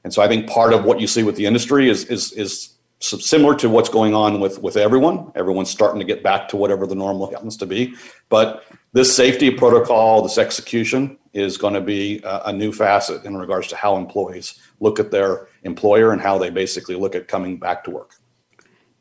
And 0.04 0.14
so, 0.14 0.22
I 0.22 0.28
think 0.28 0.48
part 0.48 0.74
of 0.74 0.86
what 0.86 1.00
you 1.00 1.08
see 1.08 1.24
with 1.24 1.38
the 1.38 1.48
industry 1.48 1.90
is 1.90 2.06
is 2.06 2.32
is 2.34 2.74
so 3.04 3.18
similar 3.18 3.54
to 3.56 3.70
what's 3.70 3.90
going 3.90 4.14
on 4.14 4.40
with 4.40 4.62
with 4.62 4.78
everyone. 4.78 5.32
Everyone's 5.36 5.70
starting 5.70 6.00
to 6.00 6.06
get 6.06 6.24
back 6.24 6.48
to 6.50 6.58
whatever 6.58 6.88
the 6.88 6.96
normal 6.96 7.30
happens 7.30 7.58
to 7.58 7.66
be. 7.66 7.96
But 8.30 8.64
this 8.94 9.16
safety 9.16 9.52
protocol, 9.52 10.22
this 10.22 10.38
execution, 10.38 11.18
is 11.34 11.58
going 11.58 11.74
to 11.74 11.82
be 11.82 12.22
a, 12.24 12.44
a 12.46 12.54
new 12.54 12.72
facet 12.72 13.26
in 13.26 13.36
regards 13.36 13.68
to 13.70 13.76
how 13.76 13.98
employees 13.98 14.58
look 14.80 15.00
at 15.00 15.12
their 15.12 15.48
employer 15.64 16.12
and 16.12 16.22
how 16.22 16.38
they 16.38 16.50
basically 16.50 16.96
look 16.96 17.16
at 17.16 17.28
coming 17.28 17.58
back 17.58 17.84
to 17.84 17.92
work. 17.92 18.16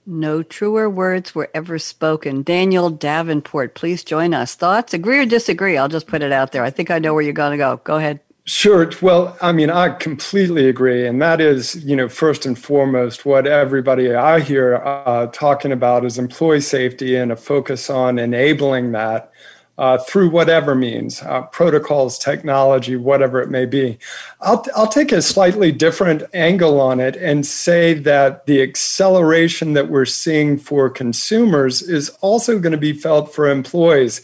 No 0.05 0.43
truer 0.43 0.91
words 0.91 1.33
were 1.33 1.49
ever 1.55 1.79
spoken. 1.79 2.43
Daniel 2.43 2.91
Davenport, 2.91 3.77
please 3.77 4.03
join 4.03 4.35
us. 4.35 4.57
Thoughts? 4.57 4.93
Agree 4.93 5.21
or 5.21 5.27
disagree? 5.27 5.77
I'll 5.77 5.89
just 5.89 6.09
put 6.09 6.23
it 6.23 6.33
out 6.33 6.51
there. 6.51 6.65
I 6.65 6.71
think 6.71 6.91
I 6.91 6.99
know 6.99 7.15
where 7.15 7.23
you're 7.23 7.33
going 7.33 7.53
to 7.53 7.57
go. 7.57 7.81
Go 7.85 7.97
ahead. 7.99 8.19
Sure. 8.45 8.91
Well, 9.01 9.37
I 9.41 9.53
mean, 9.53 9.71
I 9.71 9.91
completely 9.91 10.69
agree. 10.69 11.07
And 11.07 11.23
that 11.23 11.41
is, 11.41 11.77
you 11.85 11.95
know, 11.95 12.09
first 12.09 12.45
and 12.45 12.59
foremost, 12.59 13.25
what 13.25 13.47
everybody 13.47 14.13
I 14.13 14.41
hear 14.41 14.77
uh, 14.77 15.29
talking 15.29 15.71
about 15.71 16.05
is 16.05 16.19
employee 16.19 16.61
safety 16.61 17.15
and 17.15 17.31
a 17.31 17.37
focus 17.37 17.89
on 17.89 18.19
enabling 18.19 18.93
that 18.93 19.31
uh, 19.79 19.99
through 19.99 20.29
whatever 20.29 20.75
means, 20.75 21.23
uh, 21.23 21.43
protocols, 21.43 22.19
technology, 22.19 22.97
whatever 22.97 23.41
it 23.41 23.49
may 23.49 23.65
be. 23.65 23.99
I'll, 24.41 24.67
I'll 24.75 24.89
take 24.89 25.13
a 25.13 25.23
slightly 25.23 25.71
different 25.71 26.25
angle 26.35 26.81
on 26.81 26.99
it 26.99 27.17
and 27.17 27.47
say 27.47 27.95
that 27.95 28.47
the 28.47 28.61
acceleration 28.61 29.75
that 29.75 29.89
we're 29.89 30.05
seeing 30.05 30.59
for 30.59 30.91
consumers 30.91 31.81
is 31.81 32.11
also 32.21 32.59
going 32.59 32.73
to 32.73 32.79
be 32.79 32.93
felt 32.93 33.33
for 33.33 33.49
employees 33.49 34.21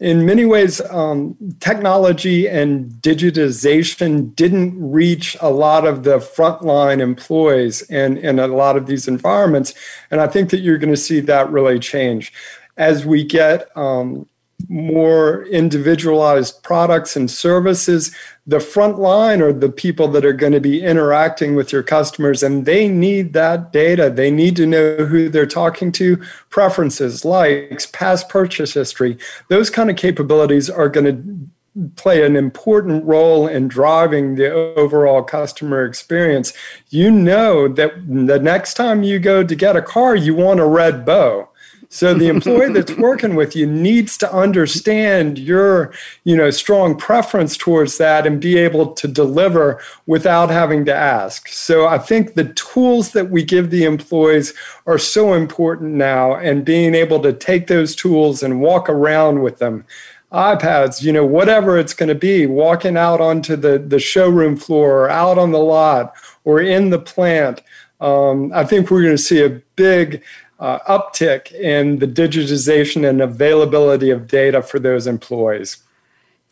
in 0.00 0.24
many 0.24 0.46
ways, 0.46 0.80
um, 0.90 1.36
technology 1.60 2.48
and 2.48 2.90
digitization 3.02 4.34
didn't 4.34 4.74
reach 4.80 5.36
a 5.42 5.50
lot 5.50 5.86
of 5.86 6.04
the 6.04 6.18
frontline 6.18 7.00
employees 7.00 7.82
in, 7.82 8.16
in 8.16 8.38
a 8.38 8.46
lot 8.46 8.78
of 8.78 8.86
these 8.86 9.06
environments. 9.06 9.74
And 10.10 10.22
I 10.22 10.26
think 10.26 10.48
that 10.50 10.60
you're 10.60 10.78
going 10.78 10.92
to 10.92 10.96
see 10.96 11.20
that 11.20 11.50
really 11.50 11.78
change. 11.78 12.32
As 12.78 13.04
we 13.04 13.24
get 13.24 13.68
um, 13.76 14.26
more 14.68 15.44
individualized 15.46 16.62
products 16.62 17.16
and 17.16 17.30
services. 17.30 18.14
The 18.46 18.60
front 18.60 18.98
line 18.98 19.40
are 19.40 19.52
the 19.52 19.68
people 19.68 20.08
that 20.08 20.24
are 20.24 20.32
going 20.32 20.52
to 20.52 20.60
be 20.60 20.82
interacting 20.82 21.54
with 21.54 21.72
your 21.72 21.82
customers, 21.82 22.42
and 22.42 22.66
they 22.66 22.88
need 22.88 23.32
that 23.32 23.72
data. 23.72 24.10
They 24.10 24.30
need 24.30 24.56
to 24.56 24.66
know 24.66 24.96
who 25.06 25.28
they're 25.28 25.46
talking 25.46 25.92
to, 25.92 26.16
preferences, 26.48 27.24
likes, 27.24 27.86
past 27.86 28.28
purchase 28.28 28.74
history. 28.74 29.18
Those 29.48 29.70
kind 29.70 29.90
of 29.90 29.96
capabilities 29.96 30.68
are 30.68 30.88
going 30.88 31.06
to 31.06 31.50
play 31.96 32.24
an 32.24 32.34
important 32.34 33.04
role 33.04 33.46
in 33.46 33.68
driving 33.68 34.34
the 34.34 34.50
overall 34.52 35.22
customer 35.22 35.84
experience. 35.84 36.52
You 36.88 37.10
know 37.10 37.68
that 37.68 37.92
the 38.06 38.40
next 38.40 38.74
time 38.74 39.02
you 39.02 39.18
go 39.18 39.44
to 39.44 39.54
get 39.54 39.76
a 39.76 39.82
car, 39.82 40.16
you 40.16 40.34
want 40.34 40.60
a 40.60 40.66
red 40.66 41.04
bow 41.04 41.49
So 41.92 42.14
the 42.14 42.28
employee 42.28 42.72
that's 42.72 42.96
working 42.96 43.34
with 43.34 43.56
you 43.56 43.66
needs 43.66 44.16
to 44.18 44.32
understand 44.32 45.40
your, 45.40 45.92
you 46.22 46.36
know, 46.36 46.50
strong 46.50 46.96
preference 46.96 47.56
towards 47.56 47.98
that 47.98 48.28
and 48.28 48.40
be 48.40 48.56
able 48.58 48.92
to 48.92 49.08
deliver 49.08 49.82
without 50.06 50.50
having 50.50 50.84
to 50.84 50.94
ask. 50.94 51.48
So 51.48 51.88
I 51.88 51.98
think 51.98 52.34
the 52.34 52.52
tools 52.54 53.10
that 53.10 53.30
we 53.30 53.42
give 53.42 53.70
the 53.70 53.82
employees 53.82 54.54
are 54.86 54.98
so 54.98 55.34
important 55.34 55.94
now 55.94 56.36
and 56.36 56.64
being 56.64 56.94
able 56.94 57.20
to 57.22 57.32
take 57.32 57.66
those 57.66 57.96
tools 57.96 58.40
and 58.40 58.60
walk 58.60 58.88
around 58.88 59.42
with 59.42 59.58
them 59.58 59.84
iPads, 60.30 61.02
you 61.02 61.12
know, 61.12 61.26
whatever 61.26 61.76
it's 61.76 61.92
going 61.92 62.08
to 62.08 62.14
be, 62.14 62.46
walking 62.46 62.96
out 62.96 63.20
onto 63.20 63.56
the, 63.56 63.80
the 63.80 63.98
showroom 63.98 64.56
floor 64.56 65.06
or 65.06 65.10
out 65.10 65.38
on 65.38 65.50
the 65.50 65.58
lot 65.58 66.14
or 66.44 66.60
in 66.60 66.90
the 66.90 67.00
plant. 67.00 67.62
Um, 68.00 68.52
I 68.54 68.64
think 68.64 68.90
we're 68.90 69.02
going 69.02 69.16
to 69.16 69.22
see 69.22 69.42
a 69.42 69.60
big 69.74 70.22
uh, 70.60 70.78
uptick 70.80 71.52
in 71.52 71.98
the 71.98 72.06
digitization 72.06 73.08
and 73.08 73.20
availability 73.20 74.10
of 74.10 74.28
data 74.28 74.62
for 74.62 74.78
those 74.78 75.06
employees. 75.06 75.78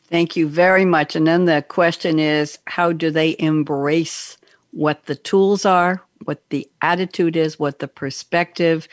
Thank 0.08 0.34
you 0.34 0.48
very 0.48 0.86
much. 0.86 1.14
And 1.14 1.26
then 1.26 1.44
the 1.44 1.62
question 1.68 2.18
is 2.18 2.58
how 2.66 2.92
do 2.92 3.10
they 3.10 3.36
embrace 3.38 4.38
what 4.72 5.04
the 5.04 5.14
tools 5.14 5.66
are, 5.66 6.02
what 6.24 6.42
the 6.48 6.68
attitude 6.80 7.36
is, 7.36 7.58
what 7.58 7.78
the 7.78 7.88
perspective, 7.88 8.88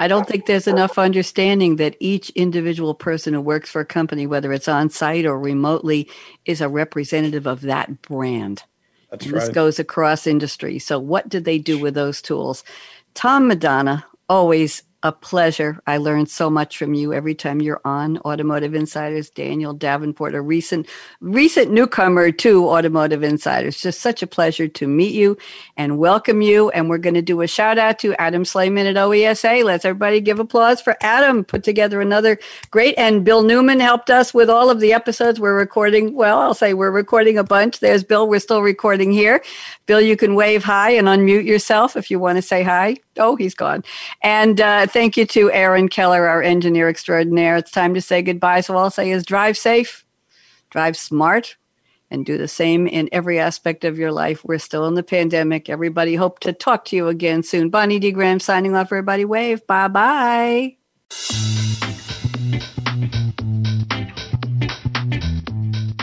I 0.00 0.08
don't 0.08 0.26
think 0.26 0.46
there's 0.46 0.66
enough 0.66 0.98
understanding 0.98 1.76
that 1.76 1.96
each 2.00 2.30
individual 2.30 2.94
person 2.94 3.34
who 3.34 3.40
works 3.42 3.68
for 3.68 3.80
a 3.80 3.86
company, 3.86 4.26
whether 4.26 4.50
it's 4.50 4.68
on 4.68 4.88
site 4.88 5.26
or 5.26 5.38
remotely, 5.38 6.08
is 6.46 6.62
a 6.62 6.70
representative 6.70 7.46
of 7.46 7.60
that 7.62 8.00
brand. 8.00 8.62
That's 9.10 9.26
and 9.26 9.34
right. 9.34 9.40
This 9.40 9.50
goes 9.50 9.78
across 9.78 10.26
industry. 10.26 10.78
So, 10.78 10.98
what 10.98 11.28
did 11.28 11.44
they 11.44 11.58
do 11.58 11.78
with 11.78 11.92
those 11.92 12.22
tools? 12.22 12.64
Tom 13.12 13.46
Madonna, 13.46 14.06
always 14.30 14.84
a 15.02 15.12
pleasure. 15.12 15.80
I 15.86 15.96
learn 15.96 16.26
so 16.26 16.50
much 16.50 16.76
from 16.76 16.92
you 16.92 17.14
every 17.14 17.34
time 17.34 17.62
you're 17.62 17.80
on 17.84 18.18
Automotive 18.18 18.74
Insiders. 18.74 19.30
Daniel 19.30 19.72
Davenport, 19.72 20.34
a 20.34 20.42
recent 20.42 20.86
recent 21.22 21.70
newcomer 21.70 22.30
to 22.32 22.68
Automotive 22.68 23.22
Insiders. 23.22 23.80
Just 23.80 24.00
such 24.00 24.22
a 24.22 24.26
pleasure 24.26 24.68
to 24.68 24.86
meet 24.86 25.14
you 25.14 25.38
and 25.76 25.98
welcome 25.98 26.42
you. 26.42 26.68
And 26.70 26.90
we're 26.90 26.98
going 26.98 27.14
to 27.14 27.22
do 27.22 27.40
a 27.40 27.46
shout 27.46 27.78
out 27.78 27.98
to 28.00 28.14
Adam 28.20 28.44
Slayman 28.44 28.90
at 28.90 28.96
OESA. 28.96 29.64
Let's 29.64 29.86
everybody 29.86 30.20
give 30.20 30.38
applause 30.38 30.82
for 30.82 30.98
Adam. 31.00 31.44
Put 31.44 31.64
together 31.64 32.02
another 32.02 32.38
great. 32.70 32.94
And 32.98 33.24
Bill 33.24 33.42
Newman 33.42 33.80
helped 33.80 34.10
us 34.10 34.34
with 34.34 34.50
all 34.50 34.68
of 34.68 34.80
the 34.80 34.92
episodes 34.92 35.40
we're 35.40 35.56
recording. 35.56 36.14
Well, 36.14 36.40
I'll 36.40 36.54
say 36.54 36.74
we're 36.74 36.90
recording 36.90 37.38
a 37.38 37.44
bunch. 37.44 37.80
There's 37.80 38.04
Bill. 38.04 38.28
We're 38.28 38.38
still 38.38 38.60
recording 38.60 39.12
here. 39.12 39.42
Bill, 39.86 40.00
you 40.00 40.18
can 40.18 40.34
wave 40.34 40.62
hi 40.62 40.90
and 40.90 41.08
unmute 41.08 41.46
yourself 41.46 41.96
if 41.96 42.10
you 42.10 42.18
want 42.18 42.36
to 42.36 42.42
say 42.42 42.62
hi. 42.62 42.98
Oh, 43.16 43.36
he's 43.36 43.54
gone. 43.54 43.84
And 44.22 44.60
uh, 44.60 44.86
thank 44.86 45.16
you 45.16 45.26
to 45.26 45.50
Aaron 45.50 45.88
Keller, 45.88 46.26
our 46.26 46.42
engineer 46.42 46.88
extraordinaire. 46.88 47.56
It's 47.56 47.70
time 47.70 47.94
to 47.94 48.00
say 48.00 48.22
goodbye. 48.22 48.60
So 48.60 48.74
all 48.76 48.84
I'll 48.84 48.90
say 48.90 49.10
is 49.10 49.24
drive 49.24 49.56
safe, 49.56 50.04
drive 50.70 50.96
smart, 50.96 51.56
and 52.10 52.26
do 52.26 52.38
the 52.38 52.48
same 52.48 52.86
in 52.86 53.08
every 53.12 53.38
aspect 53.38 53.84
of 53.84 53.98
your 53.98 54.12
life. 54.12 54.44
We're 54.44 54.58
still 54.58 54.86
in 54.86 54.94
the 54.94 55.02
pandemic. 55.02 55.68
Everybody 55.68 56.14
hope 56.16 56.40
to 56.40 56.52
talk 56.52 56.84
to 56.86 56.96
you 56.96 57.08
again 57.08 57.42
soon. 57.42 57.70
Bonnie 57.70 57.98
D. 57.98 58.10
Graham 58.12 58.40
signing 58.40 58.74
off. 58.74 58.88
Everybody 58.88 59.24
wave. 59.24 59.66
Bye 59.66 59.88
bye. 59.88 60.76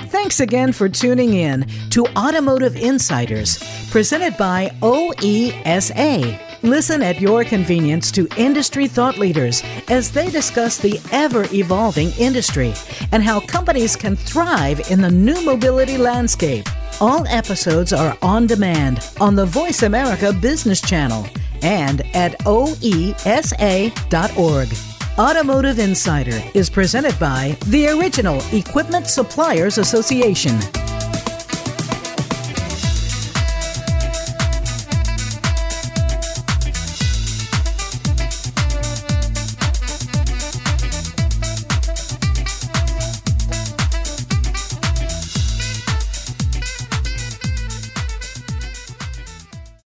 Thanks 0.09 0.39
again 0.39 0.73
for 0.73 0.89
tuning 0.89 1.33
in 1.33 1.65
to 1.91 2.05
Automotive 2.17 2.75
Insiders, 2.75 3.57
presented 3.91 4.35
by 4.37 4.71
OESA. 4.81 6.46
Listen 6.63 7.03
at 7.03 7.21
your 7.21 7.43
convenience 7.43 8.11
to 8.11 8.27
industry 8.35 8.87
thought 8.87 9.17
leaders 9.17 9.63
as 9.89 10.11
they 10.11 10.29
discuss 10.29 10.77
the 10.77 10.99
ever 11.11 11.45
evolving 11.53 12.11
industry 12.17 12.73
and 13.11 13.21
how 13.21 13.39
companies 13.41 13.95
can 13.95 14.15
thrive 14.15 14.89
in 14.89 15.01
the 15.01 15.11
new 15.11 15.39
mobility 15.45 15.97
landscape. 15.97 16.67
All 16.99 17.27
episodes 17.27 17.93
are 17.93 18.17
on 18.23 18.47
demand 18.47 19.07
on 19.19 19.35
the 19.35 19.45
Voice 19.45 19.83
America 19.83 20.33
Business 20.33 20.81
Channel 20.81 21.27
and 21.61 22.01
at 22.15 22.37
oesa.org. 22.39 23.07
Automotive 25.19 25.79
Insider 25.79 26.43
is 26.53 26.69
presented 26.69 27.17
by 27.19 27.57
the 27.67 27.87
Original 27.89 28.41
Equipment 28.51 29.07
Suppliers 29.07 29.77
Association. 29.77 30.59